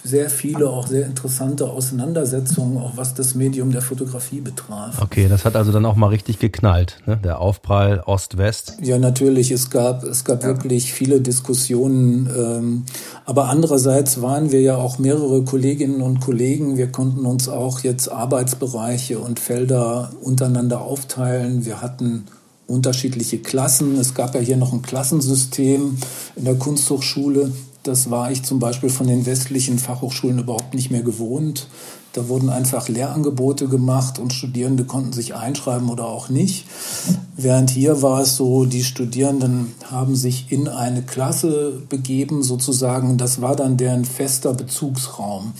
sehr 0.04 0.30
viele, 0.30 0.70
auch 0.70 0.86
sehr 0.86 1.06
interessante 1.06 1.68
Auseinandersetzungen, 1.68 2.78
auch 2.78 2.96
was 2.96 3.14
das 3.14 3.34
Medium 3.34 3.72
der 3.72 3.82
Fotografie 3.82 4.40
betraf. 4.40 5.02
Okay, 5.02 5.26
das 5.28 5.44
hat 5.44 5.56
also 5.56 5.72
dann 5.72 5.84
auch 5.84 5.96
mal 5.96 6.08
richtig 6.08 6.38
geknallt, 6.38 6.98
ne? 7.06 7.16
der 7.16 7.40
Aufprall 7.40 8.00
Ost-West. 8.06 8.74
Ja, 8.80 8.98
natürlich, 8.98 9.50
es 9.50 9.70
gab, 9.70 10.04
es 10.04 10.24
gab 10.24 10.42
ja. 10.42 10.48
wirklich 10.48 10.92
viele 10.92 11.20
Diskussionen, 11.20 12.30
ähm, 12.36 12.84
aber 13.24 13.48
andererseits 13.48 14.22
waren 14.22 14.52
wir 14.52 14.60
ja 14.60 14.76
auch 14.76 14.98
mehrere 14.98 15.42
Kolleginnen 15.42 16.00
und 16.00 16.20
Kollegen, 16.20 16.76
wir 16.76 16.92
konnten 16.92 17.26
uns 17.26 17.48
auch 17.48 17.80
jetzt 17.80 18.08
Arbeitsbereiche 18.08 19.18
und 19.18 19.40
Felder 19.40 20.12
untereinander 20.22 20.82
aufteilen, 20.82 21.66
wir 21.66 21.82
hatten 21.82 22.26
unterschiedliche 22.68 23.38
Klassen. 23.38 23.96
Es 23.96 24.14
gab 24.14 24.34
ja 24.34 24.40
hier 24.40 24.56
noch 24.56 24.72
ein 24.72 24.82
Klassensystem 24.82 25.96
in 26.34 26.44
der 26.44 26.56
Kunsthochschule. 26.56 27.52
Das 27.86 28.10
war 28.10 28.32
ich 28.32 28.42
zum 28.42 28.58
Beispiel 28.58 28.90
von 28.90 29.06
den 29.06 29.26
westlichen 29.26 29.78
Fachhochschulen 29.78 30.40
überhaupt 30.40 30.74
nicht 30.74 30.90
mehr 30.90 31.02
gewohnt. 31.02 31.68
Da 32.14 32.28
wurden 32.28 32.50
einfach 32.50 32.88
Lehrangebote 32.88 33.68
gemacht 33.68 34.18
und 34.18 34.32
Studierende 34.32 34.84
konnten 34.84 35.12
sich 35.12 35.34
einschreiben 35.34 35.88
oder 35.88 36.06
auch 36.06 36.28
nicht. 36.28 36.64
Während 37.36 37.70
hier 37.70 38.02
war 38.02 38.22
es 38.22 38.36
so, 38.36 38.64
die 38.64 38.82
Studierenden 38.82 39.72
haben 39.90 40.16
sich 40.16 40.50
in 40.50 40.66
eine 40.66 41.02
Klasse 41.02 41.82
begeben 41.88 42.42
sozusagen. 42.42 43.18
Das 43.18 43.40
war 43.40 43.54
dann 43.54 43.76
deren 43.76 44.04
fester 44.04 44.54
Bezugsraum. 44.54 45.52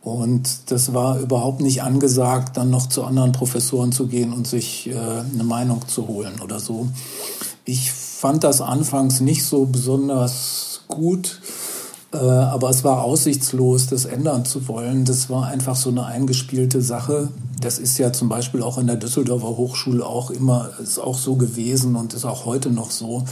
Und 0.00 0.70
das 0.70 0.92
war 0.92 1.18
überhaupt 1.18 1.60
nicht 1.60 1.82
angesagt, 1.82 2.56
dann 2.56 2.70
noch 2.70 2.88
zu 2.88 3.02
anderen 3.02 3.32
Professoren 3.32 3.90
zu 3.90 4.06
gehen 4.06 4.32
und 4.32 4.46
sich 4.46 4.90
äh, 4.90 4.94
eine 4.94 5.44
Meinung 5.44 5.88
zu 5.88 6.06
holen 6.06 6.34
oder 6.40 6.60
so. 6.60 6.86
Ich 7.64 7.90
fand 7.90 8.44
das 8.44 8.60
anfangs 8.60 9.20
nicht 9.20 9.44
so 9.44 9.64
besonders 9.64 10.82
gut. 10.86 11.40
Äh, 12.14 12.18
aber 12.18 12.70
es 12.70 12.84
war 12.84 13.02
aussichtslos, 13.02 13.88
das 13.88 14.04
ändern 14.04 14.44
zu 14.44 14.68
wollen. 14.68 15.04
Das 15.04 15.28
war 15.30 15.46
einfach 15.46 15.74
so 15.74 15.90
eine 15.90 16.06
eingespielte 16.06 16.80
Sache. 16.80 17.28
Das 17.60 17.78
ist 17.78 17.98
ja 17.98 18.12
zum 18.12 18.28
Beispiel 18.28 18.62
auch 18.62 18.78
in 18.78 18.86
der 18.86 18.96
Düsseldorfer 18.96 19.56
Hochschule 19.56 20.06
auch 20.06 20.30
immer, 20.30 20.70
ist 20.80 20.98
auch 20.98 21.18
so 21.18 21.34
gewesen 21.34 21.96
und 21.96 22.14
ist 22.14 22.24
auch 22.24 22.44
heute 22.44 22.70
noch 22.70 22.90
so. 22.90 23.24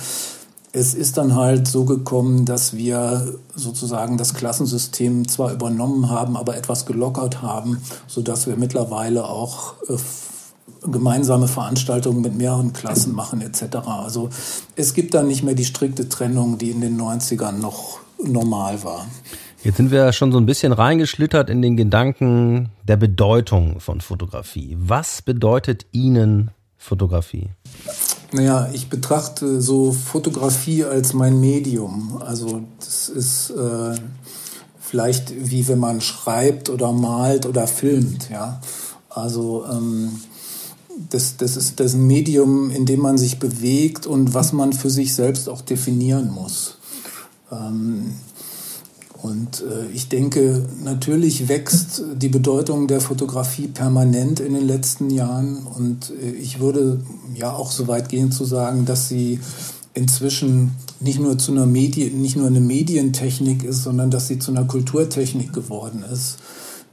Es 0.72 0.94
ist 0.94 1.18
dann 1.18 1.36
halt 1.36 1.68
so 1.68 1.84
gekommen, 1.84 2.46
dass 2.46 2.74
wir 2.74 3.34
sozusagen 3.54 4.16
das 4.16 4.32
Klassensystem 4.32 5.28
zwar 5.28 5.52
übernommen 5.52 6.08
haben, 6.08 6.36
aber 6.36 6.56
etwas 6.56 6.86
gelockert 6.86 7.42
haben, 7.42 7.82
so 8.06 8.22
dass 8.22 8.46
wir 8.46 8.56
mittlerweile 8.56 9.28
auch 9.28 9.74
äh, 9.88 9.96
gemeinsame 10.90 11.46
Veranstaltungen 11.46 12.22
mit 12.22 12.36
mehreren 12.36 12.72
Klassen 12.72 13.14
machen 13.14 13.42
etc. 13.42 13.76
Also 13.86 14.30
es 14.74 14.94
gibt 14.94 15.14
da 15.14 15.22
nicht 15.22 15.44
mehr 15.44 15.54
die 15.54 15.66
strikte 15.66 16.08
Trennung, 16.08 16.58
die 16.58 16.70
in 16.70 16.80
den 16.80 17.00
90ern 17.00 17.52
noch 17.52 18.00
normal 18.24 18.82
war. 18.84 19.06
Jetzt 19.64 19.76
sind 19.76 19.90
wir 19.92 20.12
schon 20.12 20.32
so 20.32 20.38
ein 20.38 20.46
bisschen 20.46 20.72
reingeschlittert 20.72 21.48
in 21.48 21.62
den 21.62 21.76
Gedanken 21.76 22.70
der 22.88 22.96
Bedeutung 22.96 23.78
von 23.78 24.00
Fotografie. 24.00 24.76
Was 24.78 25.22
bedeutet 25.22 25.86
Ihnen 25.92 26.50
Fotografie? 26.76 27.50
Naja, 28.32 28.68
ich 28.72 28.88
betrachte 28.88 29.60
so 29.60 29.92
Fotografie 29.92 30.84
als 30.84 31.12
mein 31.12 31.38
Medium. 31.38 32.20
Also 32.24 32.62
das 32.80 33.08
ist 33.08 33.50
äh, 33.50 33.94
vielleicht 34.80 35.32
wie 35.36 35.68
wenn 35.68 35.78
man 35.78 36.00
schreibt 36.00 36.68
oder 36.68 36.92
malt 36.92 37.46
oder 37.46 37.66
filmt. 37.66 38.30
Ja, 38.30 38.60
also 39.10 39.64
ähm, 39.70 40.20
das, 41.10 41.36
das 41.36 41.56
ist 41.56 41.78
das 41.78 41.94
Medium, 41.94 42.70
in 42.70 42.84
dem 42.84 43.00
man 43.00 43.16
sich 43.16 43.38
bewegt 43.38 44.06
und 44.06 44.34
was 44.34 44.52
man 44.52 44.72
für 44.72 44.90
sich 44.90 45.14
selbst 45.14 45.48
auch 45.48 45.60
definieren 45.62 46.30
muss. 46.30 46.78
Ähm, 47.52 48.14
und 49.22 49.62
äh, 49.62 49.86
ich 49.92 50.08
denke, 50.08 50.66
natürlich 50.82 51.48
wächst 51.48 52.02
die 52.16 52.28
Bedeutung 52.28 52.88
der 52.88 53.00
Fotografie 53.00 53.68
permanent 53.68 54.40
in 54.40 54.54
den 54.54 54.66
letzten 54.66 55.10
Jahren. 55.10 55.58
Und 55.58 56.10
äh, 56.10 56.30
ich 56.30 56.58
würde 56.58 57.00
ja 57.34 57.52
auch 57.52 57.70
so 57.70 57.86
weit 57.86 58.08
gehen 58.08 58.32
zu 58.32 58.44
sagen, 58.44 58.84
dass 58.84 59.08
sie 59.08 59.38
inzwischen 59.94 60.72
nicht 60.98 61.20
nur 61.20 61.38
zu 61.38 61.52
einer 61.52 61.66
Medien, 61.66 62.20
nicht 62.20 62.36
nur 62.36 62.48
eine 62.48 62.60
Medientechnik 62.60 63.62
ist, 63.62 63.84
sondern 63.84 64.10
dass 64.10 64.26
sie 64.26 64.38
zu 64.38 64.50
einer 64.50 64.64
Kulturtechnik 64.64 65.52
geworden 65.52 66.04
ist, 66.10 66.38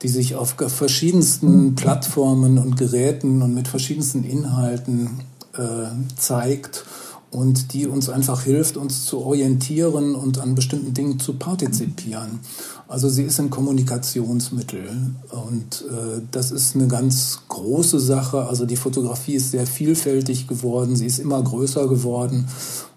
die 0.03 0.07
sich 0.07 0.35
auf 0.35 0.55
verschiedensten 0.67 1.75
Plattformen 1.75 2.59
und 2.59 2.77
Geräten 2.77 3.41
und 3.41 3.55
mit 3.55 3.67
verschiedensten 3.67 4.23
Inhalten 4.23 5.21
äh, 5.57 5.87
zeigt 6.15 6.85
und 7.31 7.73
die 7.73 7.87
uns 7.87 8.09
einfach 8.09 8.43
hilft, 8.43 8.77
uns 8.77 9.05
zu 9.05 9.19
orientieren 9.19 10.15
und 10.15 10.39
an 10.39 10.55
bestimmten 10.55 10.93
Dingen 10.93 11.19
zu 11.19 11.33
partizipieren. 11.33 12.39
Also 12.87 13.07
sie 13.07 13.23
ist 13.23 13.39
ein 13.39 13.51
Kommunikationsmittel 13.51 14.89
und 15.29 15.85
äh, 15.89 16.21
das 16.31 16.51
ist 16.51 16.75
eine 16.75 16.87
ganz 16.87 17.41
große 17.47 17.99
Sache. 17.99 18.47
Also 18.47 18.65
die 18.65 18.77
Fotografie 18.77 19.35
ist 19.35 19.51
sehr 19.51 19.67
vielfältig 19.67 20.47
geworden, 20.47 20.95
sie 20.95 21.05
ist 21.05 21.19
immer 21.19 21.41
größer 21.41 21.87
geworden 21.87 22.47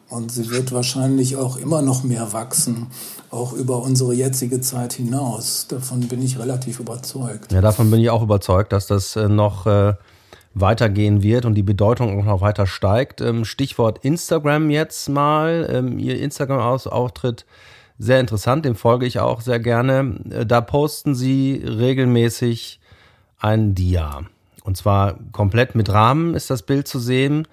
und 0.09 0.33
sie 0.33 0.51
wird 0.51 0.73
wahrscheinlich 0.73 1.37
auch 1.37 1.57
immer 1.57 1.83
noch 1.83 2.05
mehr 2.05 2.33
wachsen, 2.33 2.87
auch 3.31 3.53
über 3.53 3.83
unsere 3.83 4.15
jetzige 4.15 4.61
Zeit 4.63 4.95
hinaus. 4.95 5.67
Davon 5.69 6.01
bin 6.01 6.23
ich 6.23 6.39
relativ 6.39 6.81
überzeugt. 6.81 7.53
Ja, 7.53 7.61
davon 7.61 7.91
bin 7.91 8.01
ich 8.01 8.09
auch 8.09 8.23
überzeugt, 8.23 8.73
dass 8.73 8.87
das 8.87 9.17
äh, 9.17 9.29
noch 9.29 9.67
äh, 9.67 9.95
weitergehen 10.55 11.23
wird 11.23 11.45
und 11.45 11.55
die 11.55 11.63
Bedeutung 11.63 12.19
auch 12.19 12.25
noch 12.25 12.41
weiter 12.41 12.67
steigt. 12.67 13.21
Ähm, 13.21 13.45
Stichwort 13.45 14.05
Instagram 14.05 14.71
jetzt 14.71 15.09
mal. 15.09 15.69
Ähm, 15.71 15.99
ihr 15.99 16.21
Instagram-Auftritt 16.21 17.47
sehr 17.99 18.21
interessant, 18.21 18.65
dem 18.65 18.75
folge 18.75 19.07
ich 19.07 19.21
auch 19.21 19.41
sehr 19.41 19.61
gerne. 19.61 20.21
Äh, 20.31 20.47
da 20.47 20.61
posten 20.61 21.15
sie 21.15 21.63
regelmäßig 21.65 22.81
ein 23.39 23.75
Dia. 23.75 24.23
Und 24.65 24.77
zwar 24.77 25.19
komplett 25.33 25.75
mit 25.75 25.93
Rahmen 25.93 26.35
ist 26.35 26.51
das 26.51 26.63
Bild 26.63 26.87
zu 26.87 26.99
sehen, 26.99 27.49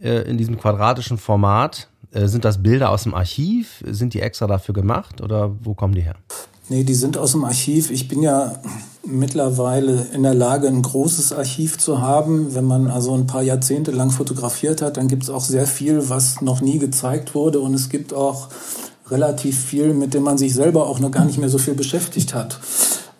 äh, 0.00 0.28
in 0.28 0.38
diesem 0.38 0.58
quadratischen 0.58 1.18
Format. 1.18 1.88
Äh, 2.12 2.28
sind 2.28 2.44
das 2.44 2.62
Bilder 2.62 2.90
aus 2.90 3.04
dem 3.04 3.14
Archiv? 3.14 3.82
Sind 3.86 4.14
die 4.14 4.20
extra 4.20 4.46
dafür 4.46 4.74
gemacht 4.74 5.20
oder 5.20 5.54
wo 5.62 5.74
kommen 5.74 5.94
die 5.94 6.02
her? 6.02 6.16
Nee, 6.70 6.84
die 6.84 6.94
sind 6.94 7.16
aus 7.16 7.32
dem 7.32 7.44
Archiv. 7.44 7.90
Ich 7.90 8.08
bin 8.08 8.22
ja 8.22 8.60
mittlerweile 9.06 10.06
in 10.12 10.22
der 10.22 10.34
Lage, 10.34 10.68
ein 10.68 10.82
großes 10.82 11.32
Archiv 11.32 11.78
zu 11.78 12.02
haben. 12.02 12.54
Wenn 12.54 12.66
man 12.66 12.88
also 12.88 13.14
ein 13.14 13.26
paar 13.26 13.42
Jahrzehnte 13.42 13.90
lang 13.90 14.10
fotografiert 14.10 14.82
hat, 14.82 14.98
dann 14.98 15.08
gibt 15.08 15.22
es 15.22 15.30
auch 15.30 15.44
sehr 15.44 15.66
viel, 15.66 16.10
was 16.10 16.42
noch 16.42 16.60
nie 16.60 16.78
gezeigt 16.78 17.34
wurde. 17.34 17.60
Und 17.60 17.72
es 17.72 17.88
gibt 17.88 18.12
auch 18.12 18.48
relativ 19.10 19.58
viel, 19.58 19.94
mit 19.94 20.12
dem 20.12 20.24
man 20.24 20.36
sich 20.36 20.52
selber 20.52 20.86
auch 20.86 21.00
noch 21.00 21.10
gar 21.10 21.24
nicht 21.24 21.38
mehr 21.38 21.48
so 21.48 21.56
viel 21.56 21.74
beschäftigt 21.74 22.34
hat. 22.34 22.60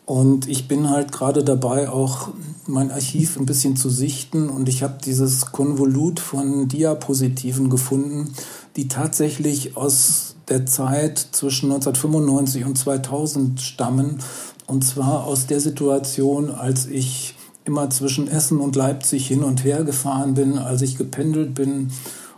Und 0.04 0.49
ich 0.49 0.68
bin 0.68 0.90
halt 0.90 1.12
gerade 1.12 1.45
dabei, 1.45 1.88
auch 1.88 2.28
mein 2.66 2.90
Archiv 2.90 3.38
ein 3.38 3.47
bisschen 3.47 3.76
zu 3.76 3.88
sichten. 3.88 4.50
Und 4.50 4.68
ich 4.68 4.83
habe 4.83 4.99
dieses 5.04 5.52
Konvolut 5.52 6.21
von 6.21 6.68
Diapositiven 6.68 7.71
gefunden, 7.71 8.33
die 8.77 8.89
tatsächlich 8.89 9.77
aus 9.77 10.37
der 10.49 10.67
Zeit 10.67 11.19
zwischen 11.33 11.71
1995 11.73 12.65
und 12.65 12.79
2000 12.79 13.61
stammen. 13.61 14.19
Und 14.67 14.85
zwar 14.85 15.25
aus 15.25 15.47
der 15.47 15.61
Situation, 15.61 16.51
als 16.51 16.87
ich 16.87 17.35
immer 17.65 17.91
zwischen 17.91 18.29
Essen 18.29 18.61
und 18.61 18.77
Leipzig 18.77 19.27
hin 19.27 19.45
und 19.45 19.65
her 19.65 19.85
gefahren 19.85 20.35
bin, 20.35 20.59
als 20.59 20.83
ich 20.83 20.97
gependelt 20.97 21.55
bin, 21.55 21.91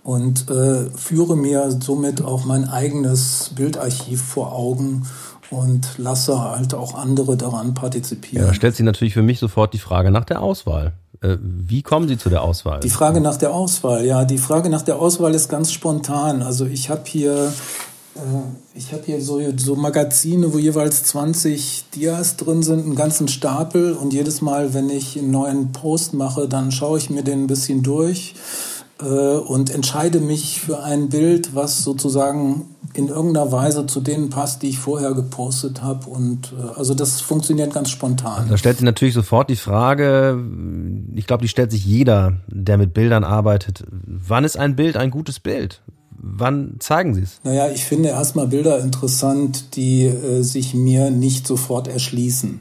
und 0.05 0.49
äh, 0.49 0.91
führe 0.91 1.37
mir 1.37 1.77
somit 1.81 2.23
auch 2.23 2.45
mein 2.45 2.69
eigenes 2.69 3.51
Bildarchiv 3.57 4.23
vor 4.23 4.53
Augen 4.53 5.07
und 5.51 5.99
lasse 5.99 6.41
halt 6.41 6.75
auch 6.75 6.95
andere 6.95 7.37
daran 7.37 7.75
partizipieren. 7.75 8.45
Ja, 8.45 8.49
da 8.49 8.55
stellt 8.55 8.77
sich 8.77 8.85
natürlich 8.85 9.15
für 9.15 9.23
mich 9.23 9.39
sofort 9.39 9.75
die 9.75 9.79
Frage 9.79 10.11
nach 10.11 10.25
der 10.25 10.43
Auswahl. 10.43 10.93
Äh, 11.21 11.37
wie 11.41 11.83
kommen 11.83 12.09
Sie 12.09 12.17
zu 12.17 12.31
der 12.31 12.43
Auswahl? 12.43 12.81
Die 12.81 12.91
Frage 12.91 13.21
nach 13.21 13.37
der 13.37 13.53
Auswahl, 13.53 14.05
ja, 14.07 14.25
die 14.25 14.39
Frage 14.39 14.71
nach 14.71 14.83
der 14.83 14.99
Auswahl 14.99 15.35
ist 15.35 15.49
ganz 15.49 15.73
spontan. 15.73 16.43
Also 16.43 16.67
ich 16.67 16.89
habe 16.89 17.03
hier 17.05 17.53
äh, 18.15 18.21
ich 18.75 18.93
habe 18.93 19.03
hier 19.05 19.21
so, 19.21 19.41
so 19.57 19.77
Magazine, 19.77 20.53
wo 20.53 20.59
jeweils 20.59 21.05
20 21.05 21.87
Dias 21.95 22.37
drin 22.37 22.63
sind, 22.63 22.85
einen 22.85 22.97
ganzen 22.97 23.29
Stapel. 23.29 23.93
Und 23.93 24.13
jedes 24.13 24.41
Mal, 24.41 24.75
wenn 24.75 24.89
ich 24.89 25.19
einen 25.19 25.31
neuen 25.31 25.73
Post 25.73 26.15
mache, 26.15 26.49
dann 26.49 26.73
schaue 26.73 26.99
ich 26.99 27.11
mir 27.11 27.23
den 27.23 27.45
ein 27.45 27.47
bisschen 27.47 27.83
durch 27.83 28.35
äh, 29.01 29.05
und 29.05 29.71
entscheide 29.71 30.21
mich 30.21 30.61
für 30.61 30.83
ein 30.83 31.09
Bild, 31.09 31.55
was 31.55 31.83
sozusagen 31.83 32.75
in 32.95 33.09
irgendeiner 33.09 33.53
Weise 33.53 33.87
zu 33.87 34.01
denen 34.01 34.31
passt, 34.31 34.63
die 34.63 34.69
ich 34.69 34.79
vorher 34.79 35.13
gepostet 35.13 35.83
habe. 35.83 36.09
Und 36.09 36.53
äh, 36.59 36.79
also 36.79 36.95
das 36.95 37.21
funktioniert 37.21 37.73
ganz 37.73 37.91
spontan. 37.91 38.49
Da 38.49 38.57
stellt 38.57 38.79
sich 38.79 38.85
natürlich 38.85 39.15
sofort 39.15 39.49
die 39.51 39.57
Frage, 39.57 40.43
ich 41.15 41.27
glaube, 41.27 41.43
die 41.43 41.49
stellt 41.49 41.71
sich 41.71 41.85
jeder, 41.85 42.39
der 42.49 42.79
mit 42.79 42.95
Bildern 42.95 43.25
arbeitet. 43.25 43.85
Wann 43.91 44.45
ist 44.45 44.57
ein 44.57 44.77
Bild 44.77 44.97
ein 44.97 45.11
gutes 45.11 45.41
Bild? 45.41 45.81
Wann 46.23 46.77
zeigen 46.81 47.15
Sie 47.15 47.23
es? 47.23 47.41
Naja, 47.45 47.71
ich 47.71 47.85
finde 47.85 48.11
erstmal 48.11 48.49
Bilder 48.49 48.81
interessant, 48.81 49.77
die 49.77 50.05
äh, 50.05 50.43
sich 50.43 50.75
mir 50.75 51.11
nicht 51.11 51.47
sofort 51.47 51.89
erschließen. 51.89 52.59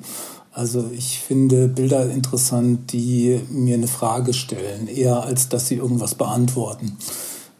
Also 0.51 0.89
ich 0.93 1.19
finde 1.19 1.67
Bilder 1.67 2.09
interessant, 2.09 2.91
die 2.91 3.39
mir 3.49 3.75
eine 3.75 3.87
Frage 3.87 4.33
stellen, 4.33 4.87
eher 4.87 5.23
als 5.23 5.49
dass 5.49 5.67
sie 5.67 5.75
irgendwas 5.75 6.15
beantworten. 6.15 6.97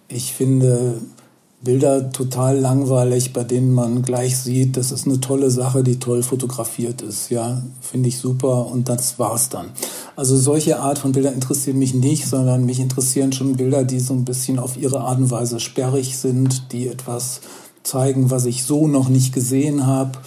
Ich 0.07 0.33
finde 0.33 1.01
Bilder 1.61 2.11
total 2.11 2.57
langweilig, 2.57 3.33
bei 3.33 3.43
denen 3.43 3.73
man 3.73 4.01
gleich 4.01 4.37
sieht, 4.37 4.77
das 4.77 4.93
ist 4.93 5.05
eine 5.05 5.19
tolle 5.19 5.51
Sache, 5.51 5.83
die 5.83 5.99
toll 5.99 6.23
fotografiert 6.23 7.01
ist. 7.01 7.29
Ja, 7.31 7.61
finde 7.81 8.07
ich 8.07 8.17
super 8.17 8.67
und 8.67 8.87
das 8.87 9.19
war's 9.19 9.49
dann. 9.49 9.71
Also 10.15 10.37
solche 10.37 10.79
Art 10.79 10.99
von 10.99 11.11
Bildern 11.11 11.33
interessieren 11.33 11.77
mich 11.77 11.93
nicht, 11.93 12.27
sondern 12.27 12.65
mich 12.65 12.79
interessieren 12.79 13.33
schon 13.33 13.57
Bilder, 13.57 13.83
die 13.83 13.99
so 13.99 14.13
ein 14.13 14.23
bisschen 14.23 14.57
auf 14.57 14.77
ihre 14.77 15.01
Art 15.01 15.19
und 15.19 15.31
Weise 15.31 15.59
sperrig 15.59 16.17
sind, 16.17 16.71
die 16.71 16.87
etwas 16.87 17.41
zeigen, 17.83 18.31
was 18.31 18.45
ich 18.45 18.63
so 18.63 18.87
noch 18.87 19.09
nicht 19.09 19.33
gesehen 19.33 19.85
habe, 19.85 20.17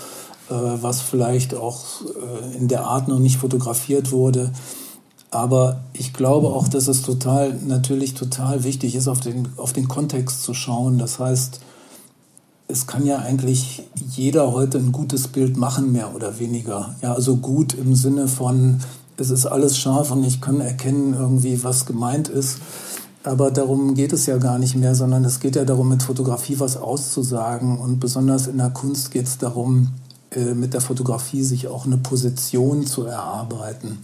äh, 0.50 0.54
was 0.54 1.00
vielleicht 1.00 1.54
auch 1.54 2.02
äh, 2.02 2.56
in 2.58 2.68
der 2.68 2.84
Art 2.84 3.08
noch 3.08 3.18
nicht 3.18 3.38
fotografiert 3.38 4.12
wurde. 4.12 4.52
Aber 5.32 5.80
ich 5.94 6.12
glaube 6.12 6.48
auch, 6.48 6.68
dass 6.68 6.88
es 6.88 7.00
total, 7.00 7.54
natürlich 7.66 8.12
total 8.12 8.64
wichtig 8.64 8.94
ist, 8.94 9.08
auf 9.08 9.20
den, 9.20 9.48
auf 9.56 9.72
den 9.72 9.88
Kontext 9.88 10.42
zu 10.44 10.52
schauen. 10.52 10.98
Das 10.98 11.18
heißt, 11.18 11.60
es 12.68 12.86
kann 12.86 13.06
ja 13.06 13.18
eigentlich 13.18 13.82
jeder 14.10 14.52
heute 14.52 14.76
ein 14.76 14.92
gutes 14.92 15.28
Bild 15.28 15.56
machen, 15.56 15.90
mehr 15.90 16.14
oder 16.14 16.38
weniger. 16.38 16.94
Ja, 17.00 17.14
also 17.14 17.36
gut 17.36 17.72
im 17.72 17.94
Sinne 17.94 18.28
von, 18.28 18.80
es 19.16 19.30
ist 19.30 19.46
alles 19.46 19.78
scharf 19.78 20.10
und 20.10 20.22
ich 20.22 20.42
kann 20.42 20.60
erkennen 20.60 21.14
irgendwie, 21.14 21.64
was 21.64 21.86
gemeint 21.86 22.28
ist. 22.28 22.58
Aber 23.24 23.50
darum 23.50 23.94
geht 23.94 24.12
es 24.12 24.26
ja 24.26 24.36
gar 24.36 24.58
nicht 24.58 24.76
mehr, 24.76 24.94
sondern 24.94 25.24
es 25.24 25.40
geht 25.40 25.56
ja 25.56 25.64
darum, 25.64 25.88
mit 25.88 26.02
Fotografie 26.02 26.60
was 26.60 26.76
auszusagen. 26.76 27.78
Und 27.78 28.00
besonders 28.00 28.48
in 28.48 28.58
der 28.58 28.70
Kunst 28.70 29.12
geht 29.12 29.28
es 29.28 29.38
darum, 29.38 29.92
äh, 30.30 30.54
mit 30.54 30.74
der 30.74 30.82
Fotografie 30.82 31.42
sich 31.42 31.68
auch 31.68 31.86
eine 31.86 31.96
Position 31.96 32.84
zu 32.86 33.04
erarbeiten. 33.04 33.98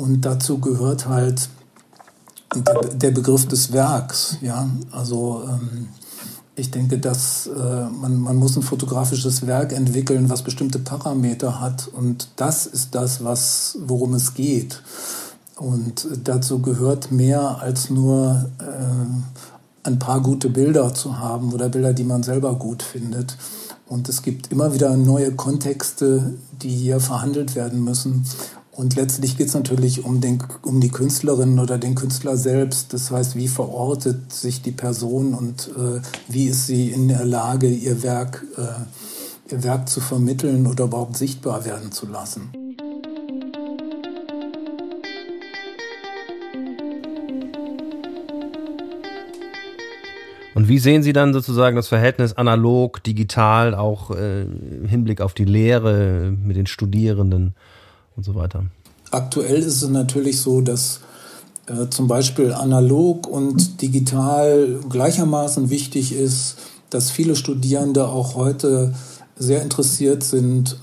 Und 0.00 0.22
dazu 0.22 0.58
gehört 0.58 1.06
halt 1.08 1.50
der, 2.54 2.80
der 2.80 3.10
Begriff 3.10 3.46
des 3.46 3.70
Werks. 3.72 4.38
Ja, 4.40 4.66
also 4.92 5.44
ähm, 5.46 5.88
ich 6.56 6.70
denke, 6.70 6.98
dass 6.98 7.46
äh, 7.46 7.84
man, 7.90 8.18
man 8.18 8.36
muss 8.36 8.56
ein 8.56 8.62
fotografisches 8.62 9.46
Werk 9.46 9.74
entwickeln, 9.74 10.30
was 10.30 10.42
bestimmte 10.42 10.78
Parameter 10.78 11.60
hat. 11.60 11.86
Und 11.88 12.28
das 12.36 12.64
ist 12.64 12.94
das, 12.94 13.22
was, 13.22 13.76
worum 13.82 14.14
es 14.14 14.32
geht. 14.32 14.82
Und 15.56 16.08
dazu 16.24 16.60
gehört 16.60 17.12
mehr 17.12 17.60
als 17.60 17.90
nur 17.90 18.46
äh, 18.58 19.86
ein 19.86 19.98
paar 19.98 20.22
gute 20.22 20.48
Bilder 20.48 20.94
zu 20.94 21.18
haben 21.18 21.52
oder 21.52 21.68
Bilder, 21.68 21.92
die 21.92 22.04
man 22.04 22.22
selber 22.22 22.54
gut 22.54 22.82
findet. 22.82 23.36
Und 23.86 24.08
es 24.08 24.22
gibt 24.22 24.50
immer 24.50 24.72
wieder 24.72 24.96
neue 24.96 25.32
Kontexte, 25.32 26.34
die 26.62 26.70
hier 26.70 27.00
verhandelt 27.00 27.54
werden 27.54 27.84
müssen. 27.84 28.24
Und 28.80 28.96
letztlich 28.96 29.36
geht 29.36 29.48
es 29.48 29.52
natürlich 29.52 30.06
um, 30.06 30.22
den, 30.22 30.42
um 30.62 30.80
die 30.80 30.88
Künstlerin 30.88 31.58
oder 31.58 31.76
den 31.76 31.94
Künstler 31.94 32.38
selbst. 32.38 32.94
Das 32.94 33.10
heißt, 33.10 33.36
wie 33.36 33.46
verortet 33.46 34.32
sich 34.32 34.62
die 34.62 34.70
Person 34.70 35.34
und 35.34 35.68
äh, 35.76 36.00
wie 36.28 36.46
ist 36.46 36.66
sie 36.66 36.88
in 36.88 37.06
der 37.06 37.26
Lage, 37.26 37.68
ihr 37.68 38.02
Werk, 38.02 38.42
äh, 38.56 39.52
ihr 39.52 39.64
Werk 39.64 39.86
zu 39.86 40.00
vermitteln 40.00 40.66
oder 40.66 40.84
überhaupt 40.84 41.18
sichtbar 41.18 41.66
werden 41.66 41.92
zu 41.92 42.06
lassen. 42.06 42.52
Und 50.54 50.68
wie 50.68 50.78
sehen 50.78 51.02
Sie 51.02 51.12
dann 51.12 51.34
sozusagen 51.34 51.76
das 51.76 51.88
Verhältnis 51.88 52.32
analog, 52.32 53.04
digital, 53.04 53.74
auch 53.74 54.10
äh, 54.10 54.44
im 54.44 54.88
Hinblick 54.88 55.20
auf 55.20 55.34
die 55.34 55.44
Lehre 55.44 56.34
mit 56.42 56.56
den 56.56 56.66
Studierenden? 56.66 57.54
Und 58.20 58.24
so 58.24 58.34
weiter? 58.34 58.66
Aktuell 59.10 59.60
ist 59.60 59.82
es 59.82 59.88
natürlich 59.88 60.40
so, 60.40 60.60
dass 60.60 61.00
äh, 61.66 61.88
zum 61.88 62.06
Beispiel 62.06 62.52
analog 62.52 63.26
und 63.26 63.80
digital 63.80 64.78
gleichermaßen 64.88 65.70
wichtig 65.70 66.12
ist, 66.12 66.56
dass 66.90 67.10
viele 67.10 67.34
Studierende 67.34 68.08
auch 68.08 68.34
heute 68.34 68.92
sehr 69.36 69.62
interessiert 69.62 70.22
sind, 70.22 70.76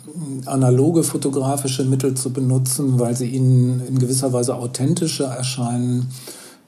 analoge 0.45 1.03
fotografische 1.03 1.85
Mittel 1.85 2.15
zu 2.15 2.33
benutzen, 2.33 2.99
weil 2.99 3.15
sie 3.15 3.27
ihnen 3.27 3.85
in 3.87 3.99
gewisser 3.99 4.33
Weise 4.33 4.55
authentischer 4.55 5.27
erscheinen. 5.27 6.07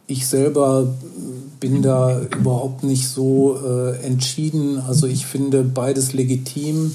Ich 0.09 0.25
selber 0.25 0.91
bin 1.59 1.83
da 1.83 2.19
überhaupt 2.21 2.83
nicht 2.83 3.07
so 3.07 3.59
äh, 3.63 4.03
entschieden. 4.03 4.79
Also 4.79 5.05
ich 5.05 5.27
finde 5.27 5.63
beides 5.63 6.13
legitim. 6.13 6.91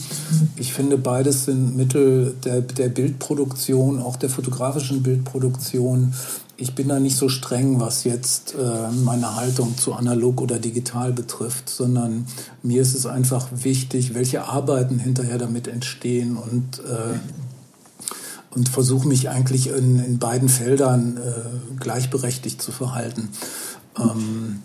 Ich 0.56 0.72
finde 0.72 0.98
beides 0.98 1.44
sind 1.44 1.76
Mittel 1.76 2.34
der, 2.44 2.62
der 2.62 2.88
Bildproduktion, 2.88 4.02
auch 4.02 4.16
der 4.16 4.30
fotografischen 4.30 5.04
Bildproduktion. 5.04 6.12
Ich 6.56 6.74
bin 6.74 6.88
da 6.88 6.98
nicht 6.98 7.16
so 7.16 7.28
streng, 7.28 7.78
was 7.78 8.02
jetzt 8.02 8.54
äh, 8.54 8.90
meine 9.04 9.36
Haltung 9.36 9.78
zu 9.78 9.92
analog 9.92 10.40
oder 10.40 10.58
digital 10.58 11.12
betrifft, 11.12 11.68
sondern 11.68 12.26
mir 12.64 12.82
ist 12.82 12.96
es 12.96 13.06
einfach 13.06 13.46
wichtig, 13.52 14.14
welche 14.14 14.48
Arbeiten 14.48 14.98
hinterher 14.98 15.38
damit 15.38 15.68
entstehen 15.68 16.36
und 16.36 16.80
äh, 16.80 17.18
und 18.54 18.68
versuche 18.68 19.08
mich 19.08 19.28
eigentlich 19.28 19.68
in, 19.68 19.98
in 19.98 20.18
beiden 20.18 20.48
Feldern 20.48 21.16
äh, 21.16 21.80
gleichberechtigt 21.80 22.60
zu 22.62 22.72
verhalten. 22.72 23.28
Ähm, 23.98 24.62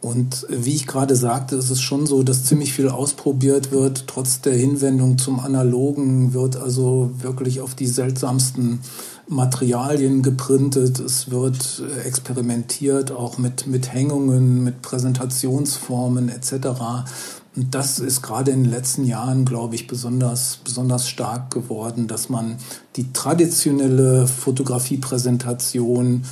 und 0.00 0.46
wie 0.48 0.74
ich 0.74 0.86
gerade 0.86 1.16
sagte, 1.16 1.56
ist 1.56 1.70
es 1.70 1.80
schon 1.80 2.06
so, 2.06 2.22
dass 2.22 2.44
ziemlich 2.44 2.72
viel 2.72 2.88
ausprobiert 2.88 3.72
wird. 3.72 4.06
Trotz 4.06 4.40
der 4.40 4.54
Hinwendung 4.54 5.18
zum 5.18 5.40
Analogen 5.40 6.32
wird 6.32 6.56
also 6.56 7.10
wirklich 7.18 7.60
auf 7.60 7.74
die 7.74 7.88
seltsamsten 7.88 8.80
Materialien 9.26 10.22
geprintet. 10.22 11.00
Es 11.00 11.30
wird 11.32 11.82
experimentiert, 12.04 13.10
auch 13.10 13.38
mit, 13.38 13.66
mit 13.66 13.92
Hängungen, 13.92 14.62
mit 14.62 14.80
Präsentationsformen 14.80 16.28
etc. 16.28 17.08
Und 17.56 17.74
das 17.74 17.98
ist 17.98 18.20
gerade 18.22 18.50
in 18.50 18.64
den 18.64 18.70
letzten 18.70 19.06
Jahren, 19.06 19.46
glaube 19.46 19.74
ich, 19.74 19.86
besonders, 19.86 20.58
besonders 20.62 21.08
stark 21.08 21.50
geworden, 21.50 22.06
dass 22.06 22.28
man 22.28 22.58
die 22.96 23.12
traditionelle 23.12 24.26
Fotografiepräsentation 24.26 26.24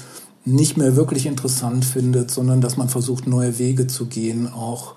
nicht 0.44 0.76
mehr 0.76 0.96
wirklich 0.96 1.24
interessant 1.24 1.86
findet, 1.86 2.30
sondern 2.30 2.60
dass 2.60 2.76
man 2.76 2.90
versucht, 2.90 3.26
neue 3.26 3.58
Wege 3.58 3.86
zu 3.86 4.04
gehen, 4.04 4.46
auch 4.52 4.96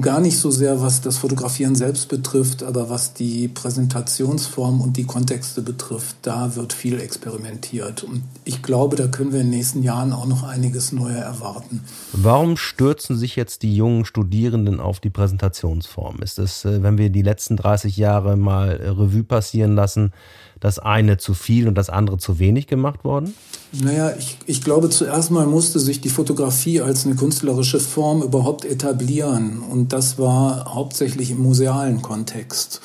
gar 0.00 0.20
nicht 0.20 0.38
so 0.38 0.50
sehr, 0.50 0.80
was 0.80 1.00
das 1.00 1.18
Fotografieren 1.18 1.74
selbst 1.74 2.08
betrifft, 2.08 2.62
aber 2.62 2.90
was 2.90 3.14
die 3.14 3.48
Präsentationsform 3.48 4.80
und 4.80 4.96
die 4.96 5.04
Kontexte 5.04 5.62
betrifft, 5.62 6.16
da 6.22 6.56
wird 6.56 6.72
viel 6.72 7.00
experimentiert. 7.00 8.02
Und 8.02 8.22
ich 8.44 8.62
glaube, 8.62 8.96
da 8.96 9.06
können 9.06 9.32
wir 9.32 9.40
in 9.40 9.46
den 9.50 9.58
nächsten 9.58 9.82
Jahren 9.82 10.12
auch 10.12 10.26
noch 10.26 10.42
einiges 10.42 10.92
Neues 10.92 11.16
erwarten. 11.16 11.82
Warum 12.12 12.56
stürzen 12.56 13.16
sich 13.16 13.36
jetzt 13.36 13.62
die 13.62 13.76
jungen 13.76 14.04
Studierenden 14.04 14.80
auf 14.80 14.98
die 14.98 15.10
Präsentationsform? 15.10 16.20
Ist 16.20 16.38
es, 16.38 16.64
äh, 16.64 16.82
wenn 16.82 16.98
wir 16.98 17.10
die 17.10 17.22
letzten 17.22 17.56
30 17.56 17.96
Jahre 17.96 18.36
mal 18.36 18.70
Revue 18.70 19.24
passieren 19.24 19.74
lassen, 19.74 20.12
das 20.60 20.78
eine 20.78 21.18
zu 21.18 21.34
viel 21.34 21.68
und 21.68 21.74
das 21.76 21.90
andere 21.90 22.18
zu 22.18 22.38
wenig 22.38 22.66
gemacht 22.66 23.04
worden? 23.04 23.34
Naja, 23.72 24.14
ich, 24.16 24.38
ich 24.46 24.62
glaube, 24.62 24.88
zuerst 24.90 25.30
mal 25.30 25.46
musste 25.46 25.80
sich 25.80 26.00
die 26.00 26.08
Fotografie 26.08 26.80
als 26.80 27.04
eine 27.04 27.16
künstlerische 27.16 27.80
Form 27.80 28.22
überhaupt 28.22 28.64
etablieren. 28.64 29.60
Und 29.60 29.92
das 29.92 30.18
war 30.18 30.74
hauptsächlich 30.74 31.30
im 31.30 31.42
musealen 31.42 32.00
Kontext. 32.02 32.80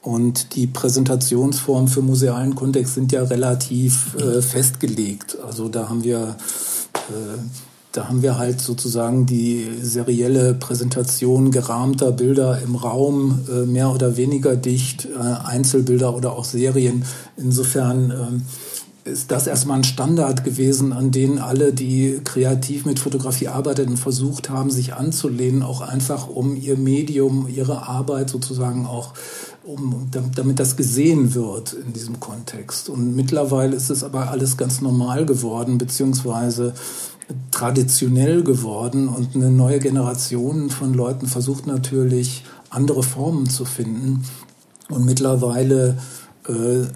Und 0.00 0.56
die 0.56 0.66
Präsentationsformen 0.66 1.86
für 1.86 2.02
musealen 2.02 2.56
Kontext 2.56 2.94
sind 2.94 3.12
ja 3.12 3.22
relativ 3.22 4.16
äh, 4.16 4.42
festgelegt. 4.42 5.38
Also 5.46 5.68
da 5.68 5.88
haben 5.88 6.02
wir 6.02 6.36
äh, 6.94 7.38
da 7.92 8.08
haben 8.08 8.22
wir 8.22 8.38
halt 8.38 8.60
sozusagen 8.60 9.26
die 9.26 9.66
serielle 9.82 10.54
Präsentation 10.54 11.50
gerahmter 11.50 12.10
Bilder 12.10 12.60
im 12.62 12.74
Raum, 12.74 13.40
äh, 13.50 13.66
mehr 13.66 13.90
oder 13.90 14.16
weniger 14.16 14.56
dicht, 14.56 15.06
äh, 15.06 15.18
Einzelbilder 15.18 16.16
oder 16.16 16.32
auch 16.32 16.44
Serien. 16.44 17.04
Insofern 17.36 18.10
äh, 18.10 19.10
ist 19.10 19.30
das 19.30 19.46
erstmal 19.46 19.78
ein 19.78 19.84
Standard 19.84 20.44
gewesen, 20.44 20.92
an 20.92 21.10
den 21.10 21.38
alle, 21.38 21.72
die 21.72 22.20
kreativ 22.24 22.86
mit 22.86 22.98
Fotografie 22.98 23.48
arbeiteten, 23.48 23.96
versucht 23.96 24.48
haben, 24.48 24.70
sich 24.70 24.94
anzulehnen, 24.94 25.62
auch 25.62 25.80
einfach 25.80 26.28
um 26.28 26.56
ihr 26.56 26.78
Medium, 26.78 27.48
ihre 27.48 27.88
Arbeit 27.88 28.30
sozusagen 28.30 28.86
auch 28.86 29.12
um, 29.64 30.08
damit 30.34 30.58
das 30.58 30.76
gesehen 30.76 31.34
wird 31.34 31.72
in 31.72 31.92
diesem 31.92 32.20
Kontext. 32.20 32.88
Und 32.88 33.14
mittlerweile 33.14 33.76
ist 33.76 33.90
es 33.90 34.02
aber 34.02 34.30
alles 34.30 34.56
ganz 34.56 34.80
normal 34.80 35.26
geworden, 35.26 35.78
beziehungsweise 35.78 36.74
traditionell 37.50 38.42
geworden 38.42 39.08
und 39.08 39.34
eine 39.34 39.50
neue 39.50 39.78
Generation 39.78 40.70
von 40.70 40.94
Leuten 40.94 41.26
versucht 41.26 41.66
natürlich 41.66 42.44
andere 42.70 43.02
Formen 43.02 43.48
zu 43.48 43.64
finden. 43.64 44.24
Und 44.88 45.04
mittlerweile 45.04 45.98
äh, 46.48 46.86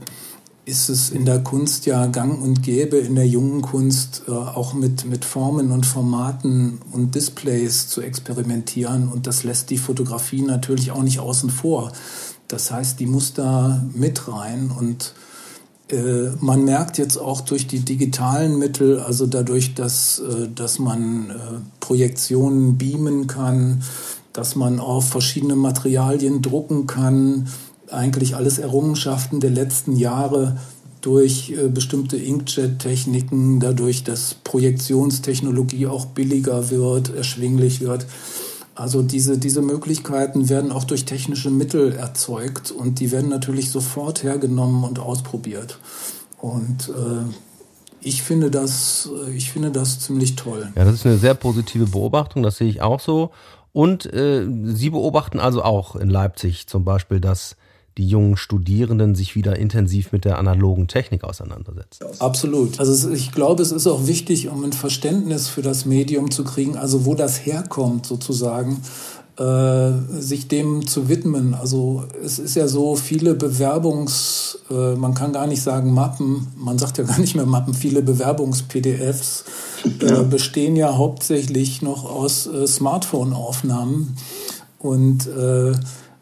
ist 0.64 0.88
es 0.88 1.10
in 1.10 1.24
der 1.24 1.42
Kunst 1.42 1.86
ja 1.86 2.06
gang 2.06 2.42
und 2.42 2.62
gäbe, 2.62 2.96
in 2.96 3.14
der 3.14 3.26
jungen 3.26 3.62
Kunst 3.62 4.24
äh, 4.26 4.32
auch 4.32 4.74
mit, 4.74 5.06
mit 5.06 5.24
Formen 5.24 5.70
und 5.70 5.86
Formaten 5.86 6.80
und 6.90 7.14
Displays 7.14 7.88
zu 7.88 8.02
experimentieren. 8.02 9.08
Und 9.08 9.26
das 9.28 9.44
lässt 9.44 9.70
die 9.70 9.78
Fotografie 9.78 10.42
natürlich 10.42 10.90
auch 10.90 11.02
nicht 11.02 11.20
außen 11.20 11.50
vor. 11.50 11.92
Das 12.48 12.70
heißt, 12.70 12.98
die 12.98 13.06
muss 13.06 13.32
da 13.32 13.84
mit 13.94 14.28
rein 14.28 14.72
und 14.76 15.14
man 16.40 16.64
merkt 16.64 16.98
jetzt 16.98 17.16
auch 17.16 17.42
durch 17.42 17.68
die 17.68 17.78
digitalen 17.80 18.58
Mittel, 18.58 18.98
also 18.98 19.26
dadurch, 19.26 19.74
dass, 19.74 20.18
äh, 20.18 20.48
dass 20.52 20.78
man 20.80 21.30
äh, 21.30 21.34
Projektionen 21.78 22.76
beamen 22.76 23.28
kann, 23.28 23.82
dass 24.32 24.56
man 24.56 24.80
auf 24.80 25.08
verschiedene 25.08 25.54
Materialien 25.54 26.42
drucken 26.42 26.86
kann, 26.86 27.48
eigentlich 27.90 28.34
alles 28.34 28.58
Errungenschaften 28.58 29.38
der 29.38 29.50
letzten 29.50 29.94
Jahre 29.94 30.58
durch 31.00 31.54
bestimmte 31.72 32.16
Inkjet-Techniken, 32.16 33.60
dadurch, 33.60 34.02
dass 34.02 34.34
Projektionstechnologie 34.34 35.86
auch 35.86 36.06
billiger 36.06 36.70
wird, 36.70 37.14
erschwinglich 37.14 37.80
wird. 37.80 38.06
Also 38.76 39.02
diese, 39.02 39.38
diese 39.38 39.62
Möglichkeiten 39.62 40.50
werden 40.50 40.70
auch 40.70 40.84
durch 40.84 41.06
technische 41.06 41.50
Mittel 41.50 41.92
erzeugt 41.94 42.70
und 42.70 43.00
die 43.00 43.10
werden 43.10 43.30
natürlich 43.30 43.70
sofort 43.70 44.22
hergenommen 44.22 44.84
und 44.84 44.98
ausprobiert. 44.98 45.78
Und 46.38 46.90
äh, 46.90 47.24
ich 48.02 48.22
finde 48.22 48.50
das, 48.50 49.08
ich 49.34 49.50
finde 49.50 49.70
das 49.70 50.00
ziemlich 50.00 50.36
toll. 50.36 50.68
Ja, 50.76 50.84
das 50.84 50.94
ist 50.94 51.06
eine 51.06 51.16
sehr 51.16 51.32
positive 51.32 51.86
Beobachtung, 51.86 52.42
das 52.42 52.58
sehe 52.58 52.68
ich 52.68 52.82
auch 52.82 53.00
so. 53.00 53.30
Und 53.72 54.12
äh, 54.12 54.46
Sie 54.74 54.90
beobachten 54.90 55.40
also 55.40 55.62
auch 55.62 55.96
in 55.96 56.10
Leipzig 56.10 56.66
zum 56.66 56.84
Beispiel, 56.84 57.18
dass 57.18 57.56
die 57.98 58.06
jungen 58.06 58.36
Studierenden 58.36 59.14
sich 59.14 59.34
wieder 59.34 59.56
intensiv 59.56 60.12
mit 60.12 60.24
der 60.24 60.38
analogen 60.38 60.86
Technik 60.86 61.24
auseinandersetzen. 61.24 62.04
Absolut. 62.18 62.78
Also 62.78 63.10
ich 63.10 63.32
glaube, 63.32 63.62
es 63.62 63.72
ist 63.72 63.86
auch 63.86 64.06
wichtig, 64.06 64.48
um 64.48 64.64
ein 64.64 64.72
Verständnis 64.72 65.48
für 65.48 65.62
das 65.62 65.86
Medium 65.86 66.30
zu 66.30 66.44
kriegen, 66.44 66.76
also 66.76 67.06
wo 67.06 67.14
das 67.14 67.46
herkommt 67.46 68.04
sozusagen, 68.04 68.82
äh, 69.38 69.92
sich 70.18 70.48
dem 70.48 70.86
zu 70.86 71.08
widmen. 71.08 71.54
Also 71.54 72.04
es 72.22 72.38
ist 72.38 72.54
ja 72.54 72.68
so 72.68 72.96
viele 72.96 73.34
Bewerbungs, 73.34 74.58
äh, 74.70 74.94
man 74.94 75.14
kann 75.14 75.32
gar 75.32 75.46
nicht 75.46 75.62
sagen 75.62 75.92
Mappen, 75.92 76.48
man 76.56 76.78
sagt 76.78 76.98
ja 76.98 77.04
gar 77.04 77.18
nicht 77.18 77.34
mehr 77.34 77.46
Mappen, 77.46 77.74
viele 77.74 78.02
Bewerbungs-PDFs 78.02 79.44
äh, 80.00 80.22
bestehen 80.24 80.76
ja 80.76 80.96
hauptsächlich 80.96 81.82
noch 81.82 82.04
aus 82.04 82.46
äh, 82.46 82.66
Smartphone-Aufnahmen. 82.66 84.16
Und 84.78 85.26
äh, 85.26 85.72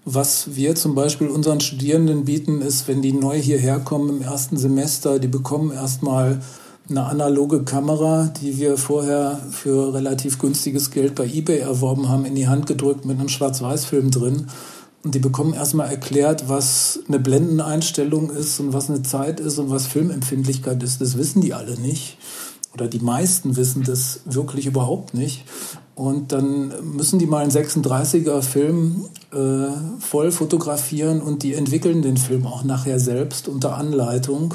was 0.05 0.55
wir 0.55 0.75
zum 0.75 0.95
Beispiel 0.95 1.29
unseren 1.29 1.61
Studierenden 1.61 2.25
bieten, 2.25 2.61
ist, 2.61 2.89
wenn 2.89 3.01
die 3.03 3.13
neu 3.13 3.41
hierher 3.41 3.81
kommen 3.81 4.11
im 4.11 4.23
ersten 4.23 4.57
Semester, 4.57 5.19
die 5.19 5.29
bekommen 5.29 5.73
erstmal 5.73 6.41
eine 6.89 7.05
analoge 7.05 7.65
Kamera, 7.65 8.31
die 8.43 8.59
wir 8.59 8.77
vorher 8.77 9.41
für 9.51 9.95
relativ 9.95 10.39
günstiges 10.39 10.91
Geld 10.91 11.15
bei 11.15 11.25
eBay 11.25 11.61
erworben 11.61 12.11
haben, 12.11 12.27
in 12.27 12.35
die 12.35 12.49
Hand 12.49 12.67
gedrückt 12.67 13.07
mit 13.07 13.19
einem 13.19 13.31
Schwarz-Weiß-Film 13.31 14.11
drin. 14.11 14.49
Und 15.03 15.15
die 15.15 15.19
bekommen 15.19 15.55
erstmal 15.55 15.89
erklärt, 15.89 16.49
was 16.49 17.01
eine 17.09 17.19
Blendeneinstellung 17.19 18.31
ist 18.31 18.61
und 18.61 18.73
was 18.73 18.91
eine 18.91 19.03
Zeit 19.03 19.41
ist 19.41 19.59
und 19.59 19.71
was 19.71 19.87
Filmempfindlichkeit 19.87 20.83
ist. 20.83 21.01
Das 21.01 21.17
wissen 21.17 21.41
die 21.41 21.55
alle 21.55 21.79
nicht. 21.79 22.19
Oder 22.75 22.89
die 22.89 23.01
meisten 23.01 23.57
wissen 23.57 23.85
das 23.85 24.21
wirklich 24.25 24.67
überhaupt 24.67 25.15
nicht. 25.15 25.45
Und 25.95 26.33
dann 26.33 26.73
müssen 26.97 27.21
die 27.21 27.27
mal 27.27 27.43
einen 27.43 27.53
36er 27.53 28.43
Film 28.43 29.07
äh, 29.33 29.69
voll 30.01 30.33
fotografieren 30.33 31.23
und 31.23 31.45
die 31.45 31.55
entwickeln 31.55 32.03
den 32.03 32.17
Film 32.17 32.47
auch 32.47 32.65
nachher 32.65 32.99
selbst 32.99 33.47
unter 33.47 33.77
Anleitung. 33.77 34.55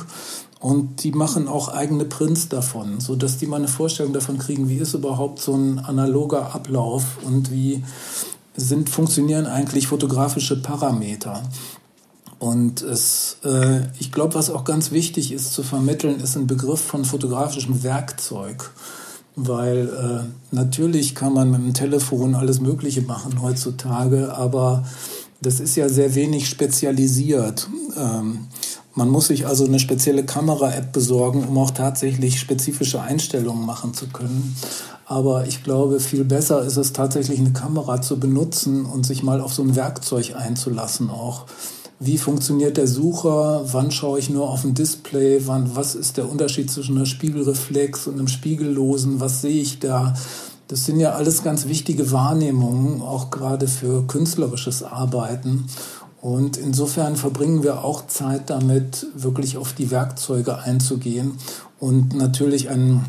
Und 0.59 1.03
die 1.03 1.11
machen 1.11 1.47
auch 1.47 1.69
eigene 1.69 2.03
Prints 2.03 2.49
davon, 2.49 2.99
so 2.99 3.15
dass 3.15 3.37
die 3.37 3.47
mal 3.47 3.57
eine 3.57 3.69
Vorstellung 3.69 4.11
davon 4.11 4.37
kriegen, 4.37 4.67
wie 4.67 4.77
ist 4.77 4.93
überhaupt 4.93 5.39
so 5.39 5.53
ein 5.55 5.79
analoger 5.79 6.53
Ablauf 6.53 7.19
und 7.25 7.51
wie 7.51 7.83
sind, 8.57 8.89
funktionieren 8.89 9.45
eigentlich 9.45 9.87
fotografische 9.87 10.61
Parameter. 10.61 11.41
Und 12.39 12.81
es, 12.81 13.37
äh, 13.45 13.81
ich 13.99 14.11
glaube, 14.11 14.35
was 14.35 14.49
auch 14.49 14.65
ganz 14.65 14.91
wichtig 14.91 15.31
ist 15.31 15.53
zu 15.53 15.63
vermitteln, 15.63 16.19
ist 16.19 16.35
ein 16.35 16.47
Begriff 16.47 16.81
von 16.81 17.05
fotografischem 17.05 17.83
Werkzeug. 17.83 18.71
Weil 19.41 19.87
äh, 19.87 20.53
natürlich 20.53 21.15
kann 21.15 21.33
man 21.33 21.49
mit 21.49 21.61
dem 21.61 21.73
Telefon 21.73 22.35
alles 22.35 22.59
Mögliche 22.59 23.01
machen 23.01 23.41
heutzutage, 23.41 24.35
aber 24.35 24.83
das 25.41 25.61
ist 25.61 25.77
ja 25.77 25.87
sehr 25.87 26.13
wenig 26.13 26.49
spezialisiert. 26.49 27.69
Ähm, 27.97 28.47
man 28.95 29.09
muss 29.09 29.27
sich 29.27 29.47
also 29.47 29.63
eine 29.63 29.79
spezielle 29.79 30.25
Kamera-App 30.25 30.91
besorgen, 30.91 31.45
um 31.45 31.57
auch 31.57 31.71
tatsächlich 31.71 32.37
spezifische 32.37 33.01
Einstellungen 33.01 33.65
machen 33.65 33.93
zu 33.93 34.07
können. 34.07 34.57
Aber 35.05 35.47
ich 35.47 35.63
glaube, 35.63 36.01
viel 36.01 36.25
besser 36.25 36.63
ist 36.63 36.75
es 36.75 36.91
tatsächlich 36.91 37.39
eine 37.39 37.53
Kamera 37.53 38.01
zu 38.01 38.19
benutzen 38.19 38.85
und 38.85 39.05
sich 39.05 39.23
mal 39.23 39.39
auf 39.39 39.53
so 39.53 39.63
ein 39.63 39.77
Werkzeug 39.77 40.35
einzulassen 40.35 41.09
auch. 41.09 41.45
Wie 42.01 42.17
funktioniert 42.17 42.77
der 42.77 42.87
Sucher? 42.87 43.65
Wann 43.73 43.91
schaue 43.91 44.19
ich 44.19 44.29
nur 44.29 44.49
auf 44.49 44.63
ein 44.63 44.73
Display? 44.73 45.41
Wann, 45.47 45.75
was 45.75 45.95
ist 45.95 46.15
der 46.15 46.29
Unterschied 46.29 46.71
zwischen 46.71 46.95
einer 46.95 47.05
Spiegelreflex 47.05 48.07
und 48.07 48.13
einem 48.13 48.29
Spiegellosen? 48.29 49.19
Was 49.19 49.41
sehe 49.41 49.61
ich 49.61 49.79
da? 49.79 50.13
Das 50.69 50.85
sind 50.85 51.01
ja 51.01 51.11
alles 51.11 51.43
ganz 51.43 51.67
wichtige 51.67 52.11
Wahrnehmungen, 52.11 53.01
auch 53.01 53.31
gerade 53.31 53.67
für 53.67 54.07
künstlerisches 54.07 54.81
Arbeiten. 54.81 55.65
Und 56.21 56.55
insofern 56.55 57.17
verbringen 57.17 57.63
wir 57.63 57.83
auch 57.83 58.07
Zeit 58.07 58.49
damit, 58.49 59.07
wirklich 59.13 59.57
auf 59.57 59.73
die 59.73 59.91
Werkzeuge 59.91 60.59
einzugehen. 60.59 61.33
Und 61.79 62.13
natürlich 62.13 62.69
ein, 62.69 63.05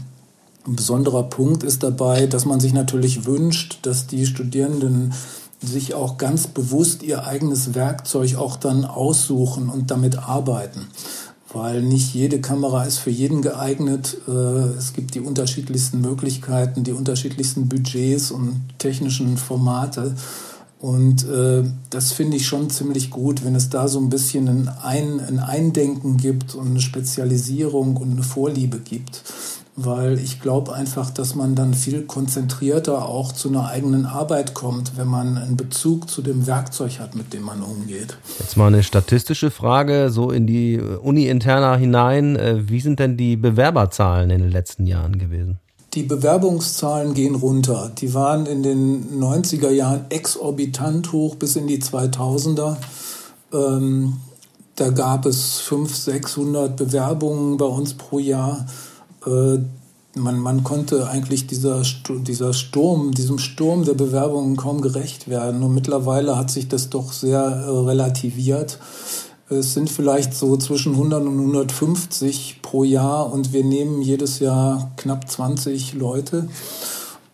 besonderer 0.67 1.25
Punkt 1.25 1.63
ist 1.63 1.83
dabei, 1.83 2.27
dass 2.27 2.45
man 2.45 2.61
sich 2.61 2.73
natürlich 2.73 3.25
wünscht, 3.25 3.79
dass 3.83 4.07
die 4.07 4.27
Studierenden 4.27 5.15
sich 5.63 5.95
auch 5.95 6.19
ganz 6.19 6.47
bewusst 6.47 7.03
ihr 7.03 7.27
eigenes 7.27 7.75
Werkzeug 7.75 8.37
auch 8.37 8.57
dann 8.57 8.85
aussuchen 8.85 9.69
und 9.69 9.91
damit 9.91 10.19
arbeiten. 10.19 10.87
Weil 11.53 11.83
nicht 11.83 12.15
jede 12.15 12.41
Kamera 12.41 12.85
ist 12.85 12.99
für 12.99 13.11
jeden 13.11 13.43
geeignet. 13.43 14.17
Äh, 14.29 14.31
es 14.31 14.93
gibt 14.93 15.15
die 15.15 15.21
unterschiedlichsten 15.21 16.01
Möglichkeiten, 16.01 16.85
die 16.85 16.93
unterschiedlichsten 16.93 17.69
Budgets 17.69 18.31
und 18.31 18.63
technischen 18.79 19.37
Formate. 19.37 20.15
Und 20.81 21.29
äh, 21.29 21.65
das 21.91 22.13
finde 22.13 22.39
ich 22.39 22.47
schon 22.47 22.71
ziemlich 22.71 23.11
gut, 23.11 23.45
wenn 23.45 23.55
es 23.55 23.69
da 23.69 23.87
so 23.87 24.01
ein 24.01 24.09
bisschen 24.09 24.49
ein, 24.49 24.69
ein, 24.69 25.21
ein 25.21 25.39
Eindenken 25.39 26.17
gibt 26.17 26.55
und 26.55 26.69
eine 26.69 26.81
Spezialisierung 26.81 27.97
und 27.97 28.13
eine 28.13 28.23
Vorliebe 28.23 28.79
gibt. 28.79 29.23
Weil 29.77 30.19
ich 30.19 30.41
glaube 30.41 30.75
einfach, 30.75 31.11
dass 31.11 31.35
man 31.35 31.55
dann 31.55 31.75
viel 31.75 32.03
konzentrierter 32.03 33.07
auch 33.07 33.33
zu 33.33 33.49
einer 33.49 33.69
eigenen 33.69 34.05
Arbeit 34.05 34.53
kommt, 34.53 34.97
wenn 34.97 35.07
man 35.07 35.39
einen 35.39 35.57
Bezug 35.57 36.11
zu 36.11 36.23
dem 36.23 36.47
Werkzeug 36.47 36.99
hat, 36.99 37.15
mit 37.15 37.33
dem 37.33 37.43
man 37.43 37.63
umgeht. 37.63 38.19
Jetzt 38.39 38.57
mal 38.57 38.67
eine 38.67 38.83
statistische 38.83 39.51
Frage, 39.51 40.11
so 40.11 40.31
in 40.31 40.47
die 40.47 40.79
Uni-Interna 40.79 41.77
hinein. 41.77 42.37
Äh, 42.37 42.69
wie 42.69 42.81
sind 42.81 42.99
denn 42.99 43.17
die 43.17 43.37
Bewerberzahlen 43.37 44.31
in 44.31 44.41
den 44.41 44.51
letzten 44.51 44.87
Jahren 44.87 45.19
gewesen? 45.19 45.61
Die 45.95 46.05
Bewerbungszahlen 46.05 47.15
gehen 47.15 47.35
runter. 47.35 47.91
Die 47.99 48.15
waren 48.15 48.47
in 48.47 48.63
den 48.63 49.21
90er 49.21 49.71
Jahren 49.71 50.05
exorbitant 50.09 51.11
hoch 51.13 51.35
bis 51.35 51.57
in 51.57 51.67
die 51.67 51.81
2000er. 51.83 52.77
Ähm, 53.53 54.19
da 54.77 54.91
gab 54.91 55.27
es 55.27 55.59
500, 55.59 56.23
600 56.23 56.77
Bewerbungen 56.77 57.57
bei 57.57 57.67
uns 57.67 57.95
pro 57.95 58.19
Jahr. 58.19 58.67
Äh, 59.27 59.59
man, 60.17 60.41
man 60.41 60.65
konnte 60.65 61.09
eigentlich 61.09 61.47
dieser, 61.47 61.83
dieser 62.09 62.53
Sturm, 62.53 63.13
diesem 63.13 63.39
Sturm 63.39 63.85
der 63.85 63.95
Bewerbungen 63.95 64.57
kaum 64.57 64.81
gerecht 64.81 65.29
werden. 65.29 65.63
Und 65.63 65.75
mittlerweile 65.75 66.37
hat 66.37 66.51
sich 66.51 66.69
das 66.69 66.91
doch 66.91 67.13
sehr 67.13 67.41
äh, 67.41 67.71
relativiert. 67.71 68.79
Es 69.49 69.75
sind 69.75 69.91
vielleicht 69.91 70.35
so 70.35 70.57
zwischen 70.57 70.93
100 70.93 71.23
und 71.23 71.39
150 71.39 72.61
pro 72.63 72.85
Jahr 72.85 73.33
und 73.33 73.53
wir 73.53 73.65
nehmen 73.65 74.01
jedes 74.01 74.39
Jahr 74.39 74.93
knapp 74.97 75.29
20 75.29 75.95
Leute. 75.95 76.49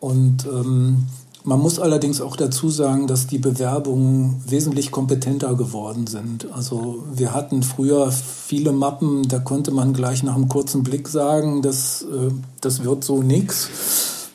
Und 0.01 0.46
ähm, 0.46 1.07
man 1.46 1.61
muss 1.61 1.78
allerdings 1.78 2.20
auch 2.20 2.35
dazu 2.35 2.70
sagen, 2.70 3.06
dass 3.06 3.28
die 3.28 3.38
Bewerbungen 3.38 4.42
wesentlich 4.48 4.90
kompetenter 4.90 5.54
geworden 5.54 6.09
sind. 6.09 6.52
Also 6.52 7.04
wir 7.14 7.35
hatten 7.35 7.62
früher 7.62 8.11
viele 8.11 8.72
Mappen, 8.72 9.22
da 9.28 9.38
konnte 9.38 9.70
man 9.70 9.92
gleich 9.92 10.24
nach 10.24 10.35
einem 10.35 10.48
kurzen 10.48 10.82
Blick 10.82 11.06
sagen, 11.06 11.62
das, 11.62 12.02
äh, 12.02 12.32
das 12.61 12.82
wird 12.82 13.04
so 13.04 13.22
nix. 13.22 13.68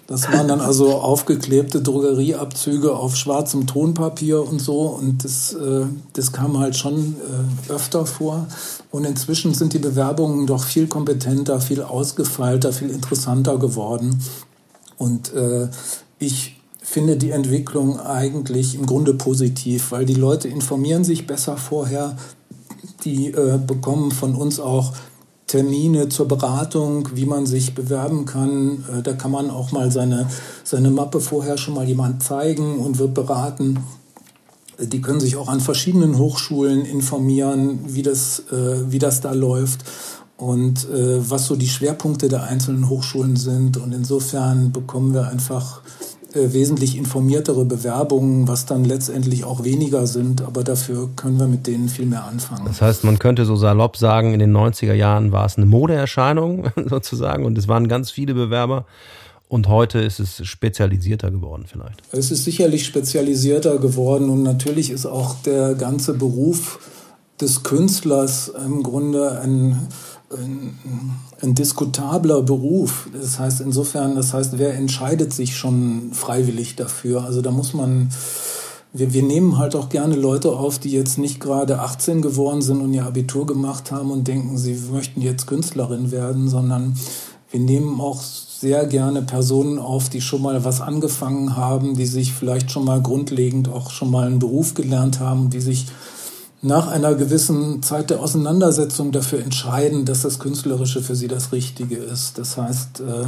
Das 0.07 0.31
waren 0.31 0.47
dann 0.47 0.61
also 0.61 0.95
aufgeklebte 1.01 1.81
Drogerieabzüge 1.81 2.95
auf 2.95 3.17
schwarzem 3.17 3.67
Tonpapier 3.67 4.47
und 4.47 4.59
so. 4.59 4.83
Und 4.83 5.25
das, 5.25 5.51
äh, 5.51 5.87
das 6.13 6.31
kam 6.31 6.59
halt 6.59 6.77
schon 6.77 7.17
äh, 7.67 7.73
öfter 7.73 8.05
vor. 8.05 8.47
Und 8.89 9.03
inzwischen 9.03 9.53
sind 9.53 9.73
die 9.73 9.79
Bewerbungen 9.79 10.47
doch 10.47 10.63
viel 10.63 10.87
kompetenter, 10.87 11.59
viel 11.59 11.81
ausgefeilter, 11.81 12.71
viel 12.71 12.89
interessanter 12.89 13.57
geworden. 13.57 14.23
Und 14.97 15.33
ich 16.19 16.60
finde 16.91 17.15
die 17.15 17.31
Entwicklung 17.31 18.01
eigentlich 18.01 18.75
im 18.75 18.85
Grunde 18.85 19.13
positiv, 19.13 19.93
weil 19.93 20.05
die 20.05 20.13
Leute 20.13 20.49
informieren 20.49 21.05
sich 21.05 21.25
besser 21.25 21.55
vorher. 21.55 22.17
Die 23.05 23.31
äh, 23.31 23.57
bekommen 23.65 24.11
von 24.11 24.35
uns 24.35 24.59
auch 24.59 24.91
Termine 25.47 26.09
zur 26.09 26.27
Beratung, 26.27 27.07
wie 27.13 27.25
man 27.25 27.45
sich 27.45 27.75
bewerben 27.75 28.25
kann. 28.25 28.83
Äh, 28.91 29.03
da 29.03 29.13
kann 29.13 29.31
man 29.31 29.49
auch 29.49 29.71
mal 29.71 29.89
seine, 29.89 30.27
seine 30.65 30.91
Mappe 30.91 31.21
vorher 31.21 31.57
schon 31.57 31.75
mal 31.75 31.87
jemand 31.87 32.23
zeigen 32.23 32.79
und 32.79 32.99
wird 32.99 33.13
beraten. 33.13 33.79
Die 34.77 35.01
können 35.01 35.21
sich 35.21 35.37
auch 35.37 35.47
an 35.47 35.61
verschiedenen 35.61 36.17
Hochschulen 36.17 36.83
informieren, 36.83 37.79
wie 37.87 38.01
das, 38.01 38.43
äh, 38.51 38.91
wie 38.91 38.99
das 38.99 39.21
da 39.21 39.31
läuft 39.31 39.85
und 40.35 40.89
äh, 40.89 41.29
was 41.29 41.45
so 41.45 41.55
die 41.55 41.69
Schwerpunkte 41.69 42.27
der 42.27 42.43
einzelnen 42.43 42.89
Hochschulen 42.89 43.37
sind. 43.37 43.77
Und 43.77 43.93
insofern 43.93 44.73
bekommen 44.73 45.13
wir 45.13 45.29
einfach 45.29 45.81
äh, 46.33 46.53
wesentlich 46.53 46.97
informiertere 46.97 47.65
Bewerbungen, 47.65 48.47
was 48.47 48.65
dann 48.65 48.85
letztendlich 48.85 49.43
auch 49.43 49.63
weniger 49.63 50.07
sind, 50.07 50.41
aber 50.41 50.63
dafür 50.63 51.09
können 51.15 51.39
wir 51.39 51.47
mit 51.47 51.67
denen 51.67 51.89
viel 51.89 52.05
mehr 52.05 52.23
anfangen. 52.23 52.65
Das 52.65 52.81
heißt, 52.81 53.03
man 53.03 53.19
könnte 53.19 53.45
so 53.45 53.55
salopp 53.55 53.97
sagen, 53.97 54.33
in 54.33 54.39
den 54.39 54.55
90er 54.55 54.93
Jahren 54.93 55.31
war 55.31 55.45
es 55.45 55.57
eine 55.57 55.65
Modeerscheinung 55.65 56.69
sozusagen 56.89 57.45
und 57.45 57.57
es 57.57 57.67
waren 57.67 57.87
ganz 57.87 58.11
viele 58.11 58.33
Bewerber. 58.33 58.85
Und 59.49 59.67
heute 59.67 59.99
ist 59.99 60.21
es 60.21 60.47
spezialisierter 60.47 61.29
geworden 61.29 61.65
vielleicht. 61.67 62.01
Es 62.13 62.31
ist 62.31 62.45
sicherlich 62.45 62.85
spezialisierter 62.85 63.79
geworden 63.79 64.29
und 64.29 64.43
natürlich 64.43 64.89
ist 64.91 65.05
auch 65.05 65.35
der 65.43 65.75
ganze 65.75 66.13
Beruf 66.13 66.79
des 67.41 67.63
Künstlers 67.63 68.53
im 68.65 68.83
Grunde 68.83 69.41
ein 69.41 69.89
ein, 70.37 71.55
diskutabler 71.55 72.41
Beruf. 72.41 73.09
Das 73.13 73.39
heißt 73.39 73.61
insofern, 73.61 74.15
das 74.15 74.33
heißt, 74.33 74.57
wer 74.57 74.75
entscheidet 74.75 75.33
sich 75.33 75.57
schon 75.57 76.11
freiwillig 76.13 76.75
dafür? 76.75 77.23
Also 77.23 77.41
da 77.41 77.51
muss 77.51 77.73
man, 77.73 78.09
wir, 78.93 79.13
wir 79.13 79.23
nehmen 79.23 79.57
halt 79.57 79.75
auch 79.75 79.89
gerne 79.89 80.15
Leute 80.15 80.51
auf, 80.51 80.79
die 80.79 80.91
jetzt 80.91 81.17
nicht 81.17 81.39
gerade 81.39 81.79
18 81.79 82.21
geworden 82.21 82.61
sind 82.61 82.81
und 82.81 82.93
ihr 82.93 83.05
Abitur 83.05 83.45
gemacht 83.45 83.91
haben 83.91 84.11
und 84.11 84.27
denken, 84.27 84.57
sie 84.57 84.75
möchten 84.91 85.21
jetzt 85.21 85.47
Künstlerin 85.47 86.11
werden, 86.11 86.47
sondern 86.47 86.95
wir 87.49 87.59
nehmen 87.59 87.99
auch 87.99 88.21
sehr 88.21 88.85
gerne 88.85 89.23
Personen 89.23 89.79
auf, 89.79 90.09
die 90.09 90.21
schon 90.21 90.43
mal 90.43 90.63
was 90.63 90.81
angefangen 90.81 91.57
haben, 91.57 91.95
die 91.95 92.05
sich 92.05 92.31
vielleicht 92.31 92.69
schon 92.69 92.85
mal 92.85 93.01
grundlegend 93.01 93.67
auch 93.69 93.89
schon 93.89 94.11
mal 94.11 94.27
einen 94.27 94.39
Beruf 94.39 94.75
gelernt 94.75 95.19
haben, 95.19 95.49
die 95.49 95.61
sich 95.61 95.87
nach 96.61 96.87
einer 96.87 97.15
gewissen 97.15 97.81
Zeit 97.81 98.09
der 98.09 98.21
Auseinandersetzung 98.21 99.11
dafür 99.11 99.39
entscheiden, 99.39 100.05
dass 100.05 100.21
das 100.21 100.39
Künstlerische 100.39 101.01
für 101.01 101.15
sie 101.15 101.27
das 101.27 101.51
Richtige 101.51 101.97
ist. 101.97 102.37
Das 102.37 102.57
heißt, 102.57 102.99
äh, 103.01 103.25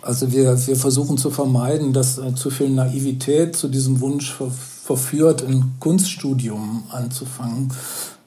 also 0.00 0.32
wir, 0.32 0.66
wir 0.66 0.76
versuchen 0.76 1.18
zu 1.18 1.30
vermeiden, 1.30 1.92
dass 1.92 2.18
äh, 2.18 2.34
zu 2.34 2.50
viel 2.50 2.70
Naivität 2.70 3.54
zu 3.54 3.68
diesem 3.68 4.00
Wunsch 4.00 4.32
verführt, 4.32 5.42
ein 5.46 5.74
Kunststudium 5.78 6.84
anzufangen. 6.90 7.72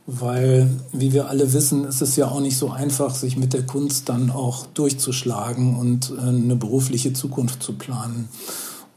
Weil, 0.07 0.69
wie 0.93 1.13
wir 1.13 1.29
alle 1.29 1.51
wissen, 1.53 1.83
ist 1.85 2.03
es 2.03 2.15
ja 2.15 2.27
auch 2.27 2.39
nicht 2.39 2.59
so 2.59 2.69
einfach, 2.69 3.15
sich 3.15 3.37
mit 3.37 3.53
der 3.53 3.65
Kunst 3.65 4.07
dann 4.07 4.29
auch 4.29 4.67
durchzuschlagen 4.67 5.75
und 5.75 6.13
äh, 6.15 6.21
eine 6.21 6.55
berufliche 6.55 7.13
Zukunft 7.13 7.63
zu 7.63 7.73
planen. 7.73 8.29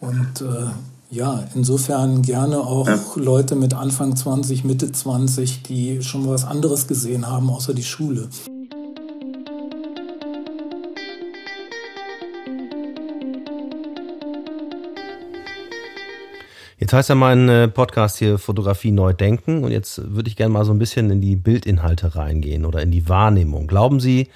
Und 0.00 0.42
äh, 0.42 0.66
ja, 1.10 1.44
insofern 1.54 2.22
gerne 2.22 2.58
auch 2.58 2.86
ja. 2.86 2.98
Leute 3.16 3.56
mit 3.56 3.72
Anfang 3.72 4.14
20, 4.14 4.64
Mitte 4.64 4.92
20, 4.92 5.62
die 5.62 6.02
schon 6.02 6.28
was 6.28 6.44
anderes 6.44 6.86
gesehen 6.86 7.26
haben 7.26 7.48
außer 7.48 7.72
die 7.72 7.82
Schule. 7.82 8.28
Jetzt 16.76 16.92
heißt 16.92 17.08
ja 17.08 17.14
mein 17.14 17.48
äh, 17.48 17.68
Podcast 17.68 18.18
hier 18.18 18.38
Fotografie 18.38 18.92
neu 18.92 19.12
denken 19.12 19.64
und 19.64 19.72
jetzt 19.72 20.14
würde 20.14 20.28
ich 20.28 20.36
gerne 20.36 20.52
mal 20.52 20.64
so 20.64 20.72
ein 20.72 20.78
bisschen 20.78 21.10
in 21.10 21.20
die 21.20 21.36
Bildinhalte 21.36 22.14
reingehen 22.14 22.64
oder 22.64 22.82
in 22.82 22.90
die 22.90 23.08
Wahrnehmung. 23.08 23.66
Glauben 23.66 23.98
Sie, 23.98 24.28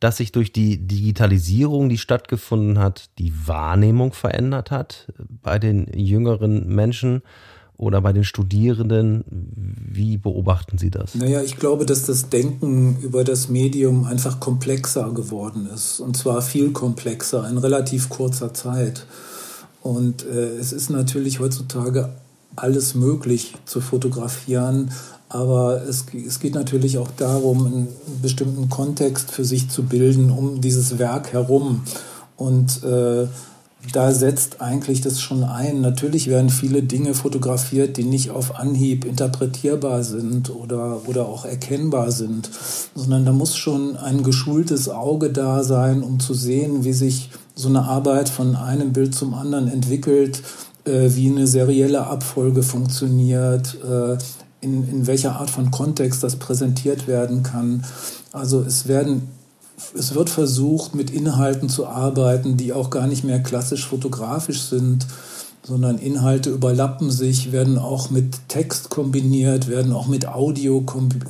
dass 0.00 0.18
sich 0.18 0.32
durch 0.32 0.52
die 0.52 0.78
Digitalisierung, 0.78 1.88
die 1.88 1.98
stattgefunden 1.98 2.78
hat, 2.78 3.10
die 3.18 3.32
Wahrnehmung 3.46 4.12
verändert 4.12 4.70
hat 4.70 5.12
bei 5.42 5.58
den 5.58 5.86
jüngeren 5.92 6.68
Menschen 6.68 7.22
oder 7.76 8.00
bei 8.00 8.12
den 8.12 8.24
Studierenden? 8.24 9.24
Wie 9.30 10.18
beobachten 10.18 10.78
Sie 10.78 10.90
das? 10.90 11.14
Naja, 11.14 11.42
ich 11.42 11.56
glaube, 11.56 11.86
dass 11.86 12.04
das 12.04 12.28
Denken 12.28 12.98
über 13.00 13.24
das 13.24 13.48
Medium 13.48 14.04
einfach 14.04 14.40
komplexer 14.40 15.10
geworden 15.12 15.68
ist. 15.72 16.00
Und 16.00 16.16
zwar 16.16 16.42
viel 16.42 16.72
komplexer 16.72 17.48
in 17.48 17.56
relativ 17.56 18.08
kurzer 18.08 18.52
Zeit. 18.52 19.06
Und 19.80 20.26
äh, 20.26 20.56
es 20.56 20.72
ist 20.72 20.90
natürlich 20.90 21.40
heutzutage 21.40 22.10
alles 22.56 22.94
möglich 22.96 23.54
zu 23.64 23.80
fotografieren, 23.80 24.90
aber 25.28 25.82
es, 25.86 26.06
es 26.26 26.40
geht 26.40 26.54
natürlich 26.54 26.98
auch 26.98 27.10
darum, 27.16 27.66
einen 27.66 27.88
bestimmten 28.22 28.68
Kontext 28.68 29.30
für 29.30 29.44
sich 29.44 29.68
zu 29.68 29.82
bilden 29.82 30.30
um 30.30 30.60
dieses 30.60 30.98
Werk 30.98 31.32
herum. 31.32 31.82
Und 32.36 32.82
äh, 32.84 33.26
da 33.92 34.12
setzt 34.12 34.60
eigentlich 34.60 35.00
das 35.00 35.20
schon 35.20 35.44
ein. 35.44 35.80
Natürlich 35.80 36.28
werden 36.28 36.50
viele 36.50 36.82
Dinge 36.82 37.14
fotografiert, 37.14 37.96
die 37.96 38.04
nicht 38.04 38.30
auf 38.30 38.58
Anhieb 38.58 39.04
interpretierbar 39.04 40.02
sind 40.02 40.50
oder, 40.50 41.02
oder 41.06 41.26
auch 41.26 41.44
erkennbar 41.44 42.10
sind, 42.10 42.50
sondern 42.94 43.24
da 43.24 43.32
muss 43.32 43.56
schon 43.56 43.96
ein 43.96 44.22
geschultes 44.22 44.88
Auge 44.88 45.30
da 45.30 45.62
sein, 45.62 46.02
um 46.02 46.20
zu 46.20 46.34
sehen, 46.34 46.84
wie 46.84 46.92
sich 46.92 47.30
so 47.54 47.68
eine 47.68 47.82
Arbeit 47.82 48.28
von 48.28 48.56
einem 48.56 48.92
Bild 48.92 49.14
zum 49.14 49.34
anderen 49.34 49.68
entwickelt, 49.68 50.42
äh, 50.84 51.10
wie 51.14 51.28
eine 51.30 51.46
serielle 51.46 52.06
Abfolge 52.06 52.62
funktioniert, 52.62 53.78
äh, 53.84 54.16
in, 54.60 54.88
in 54.88 55.06
welcher 55.06 55.36
Art 55.36 55.50
von 55.50 55.70
Kontext 55.70 56.22
das 56.22 56.36
präsentiert 56.36 57.06
werden 57.06 57.42
kann. 57.42 57.84
Also 58.32 58.60
es 58.60 58.88
werden 58.88 59.28
es 59.96 60.14
wird 60.14 60.28
versucht, 60.28 60.94
mit 60.94 61.10
Inhalten 61.10 61.68
zu 61.68 61.86
arbeiten, 61.86 62.56
die 62.56 62.72
auch 62.72 62.90
gar 62.90 63.06
nicht 63.06 63.24
mehr 63.24 63.40
klassisch 63.40 63.86
fotografisch 63.86 64.62
sind, 64.62 65.06
sondern 65.62 65.98
Inhalte 65.98 66.50
überlappen 66.50 67.10
sich, 67.10 67.52
werden 67.52 67.78
auch 67.78 68.10
mit 68.10 68.48
Text 68.48 68.90
kombiniert, 68.90 69.68
werden 69.68 69.92
auch 69.92 70.06
mit 70.06 70.26
Audio 70.26 70.80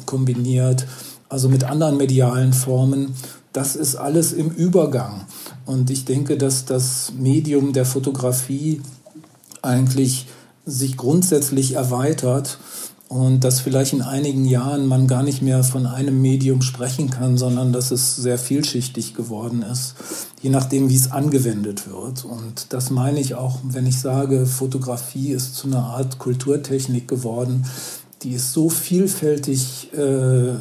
kombiniert, 0.06 0.86
also 1.28 1.48
mit 1.48 1.64
anderen 1.64 1.96
medialen 1.96 2.52
Formen. 2.52 3.14
Das 3.52 3.76
ist 3.76 3.96
alles 3.96 4.32
im 4.32 4.50
Übergang. 4.50 5.22
Und 5.66 5.90
ich 5.90 6.04
denke, 6.04 6.36
dass 6.36 6.64
das 6.64 7.12
Medium 7.18 7.72
der 7.72 7.84
Fotografie 7.84 8.80
eigentlich 9.60 10.26
sich 10.64 10.96
grundsätzlich 10.96 11.74
erweitert 11.74 12.58
und 13.08 13.42
dass 13.42 13.60
vielleicht 13.60 13.94
in 13.94 14.02
einigen 14.02 14.44
Jahren 14.44 14.86
man 14.86 15.06
gar 15.06 15.22
nicht 15.22 15.40
mehr 15.40 15.64
von 15.64 15.86
einem 15.86 16.20
Medium 16.20 16.60
sprechen 16.60 17.08
kann, 17.10 17.38
sondern 17.38 17.72
dass 17.72 17.90
es 17.90 18.16
sehr 18.16 18.38
vielschichtig 18.38 19.14
geworden 19.14 19.62
ist, 19.62 19.94
je 20.42 20.50
nachdem, 20.50 20.90
wie 20.90 20.96
es 20.96 21.10
angewendet 21.10 21.90
wird. 21.90 22.26
Und 22.26 22.72
das 22.72 22.90
meine 22.90 23.18
ich 23.18 23.34
auch, 23.34 23.60
wenn 23.64 23.86
ich 23.86 23.98
sage, 23.98 24.44
Fotografie 24.44 25.30
ist 25.30 25.54
zu 25.54 25.68
einer 25.68 25.84
Art 25.84 26.18
Kulturtechnik 26.18 27.08
geworden, 27.08 27.64
die 28.22 28.32
ist 28.32 28.52
so 28.52 28.68
vielfältig 28.68 29.92
äh, 29.94 30.54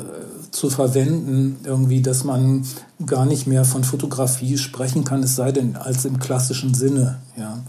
zu 0.52 0.70
verwenden, 0.70 1.58
irgendwie, 1.66 2.02
dass 2.02 2.24
man 2.24 2.66
gar 3.06 3.26
nicht 3.26 3.48
mehr 3.48 3.66
von 3.66 3.84
Fotografie 3.84 4.58
sprechen 4.58 5.04
kann, 5.04 5.24
es 5.24 5.36
sei 5.36 5.52
denn 5.52 5.76
als 5.76 6.06
im 6.06 6.20
klassischen 6.20 6.74
Sinne. 6.74 7.20
Ja. 7.36 7.62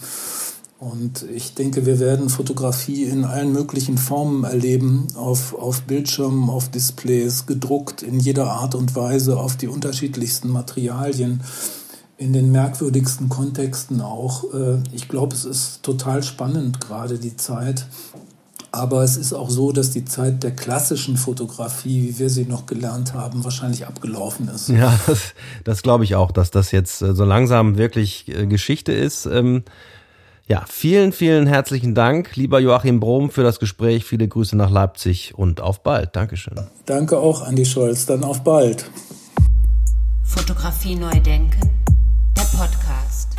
Und 0.78 1.24
ich 1.34 1.54
denke, 1.54 1.86
wir 1.86 1.98
werden 1.98 2.28
Fotografie 2.28 3.02
in 3.02 3.24
allen 3.24 3.52
möglichen 3.52 3.98
Formen 3.98 4.44
erleben, 4.44 5.08
auf, 5.16 5.52
auf 5.54 5.82
Bildschirmen, 5.82 6.48
auf 6.48 6.68
Displays, 6.68 7.46
gedruckt 7.46 8.02
in 8.02 8.20
jeder 8.20 8.52
Art 8.52 8.76
und 8.76 8.94
Weise, 8.94 9.38
auf 9.38 9.56
die 9.56 9.66
unterschiedlichsten 9.66 10.48
Materialien, 10.48 11.42
in 12.16 12.32
den 12.32 12.52
merkwürdigsten 12.52 13.28
Kontexten 13.28 14.00
auch. 14.00 14.44
Äh, 14.54 14.78
ich 14.92 15.08
glaube, 15.08 15.34
es 15.34 15.44
ist 15.44 15.82
total 15.82 16.22
spannend 16.22 16.80
gerade 16.80 17.18
die 17.18 17.36
Zeit. 17.36 17.86
Aber 18.70 19.02
es 19.02 19.16
ist 19.16 19.32
auch 19.32 19.50
so, 19.50 19.72
dass 19.72 19.90
die 19.90 20.04
Zeit 20.04 20.42
der 20.42 20.54
klassischen 20.54 21.16
Fotografie, 21.16 22.02
wie 22.02 22.18
wir 22.18 22.30
sie 22.30 22.44
noch 22.44 22.66
gelernt 22.66 23.14
haben, 23.14 23.42
wahrscheinlich 23.42 23.86
abgelaufen 23.86 24.48
ist. 24.48 24.68
Ja, 24.68 24.96
das, 25.06 25.34
das 25.64 25.82
glaube 25.82 26.04
ich 26.04 26.14
auch, 26.14 26.30
dass 26.30 26.52
das 26.52 26.70
jetzt 26.70 27.02
äh, 27.02 27.14
so 27.14 27.24
langsam 27.24 27.78
wirklich 27.78 28.28
äh, 28.28 28.46
Geschichte 28.46 28.92
ist. 28.92 29.26
Ja, 30.50 30.64
vielen, 30.66 31.12
vielen 31.12 31.46
herzlichen 31.46 31.94
Dank, 31.94 32.34
lieber 32.36 32.58
Joachim 32.58 33.00
Brom, 33.00 33.30
für 33.30 33.42
das 33.42 33.60
Gespräch. 33.60 34.06
Viele 34.06 34.26
Grüße 34.26 34.56
nach 34.56 34.70
Leipzig 34.70 35.34
und 35.36 35.60
auf 35.60 35.82
bald. 35.82 36.16
Dankeschön. 36.16 36.54
Danke 36.86 37.18
auch, 37.18 37.42
Andi 37.42 37.66
Scholz. 37.66 38.06
Dann 38.06 38.24
auf 38.24 38.42
bald. 38.44 38.90
Fotografie 40.24 40.94
neu 40.94 41.20
denken, 41.20 41.60
der 42.34 42.46
Podcast. 42.56 43.36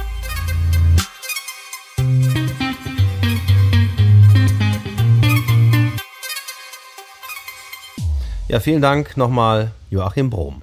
Ja, 8.48 8.60
vielen 8.60 8.84
Dank 8.84 9.17
nochmal, 9.17 9.72
Joachim 9.89 10.30
Brom. 10.30 10.62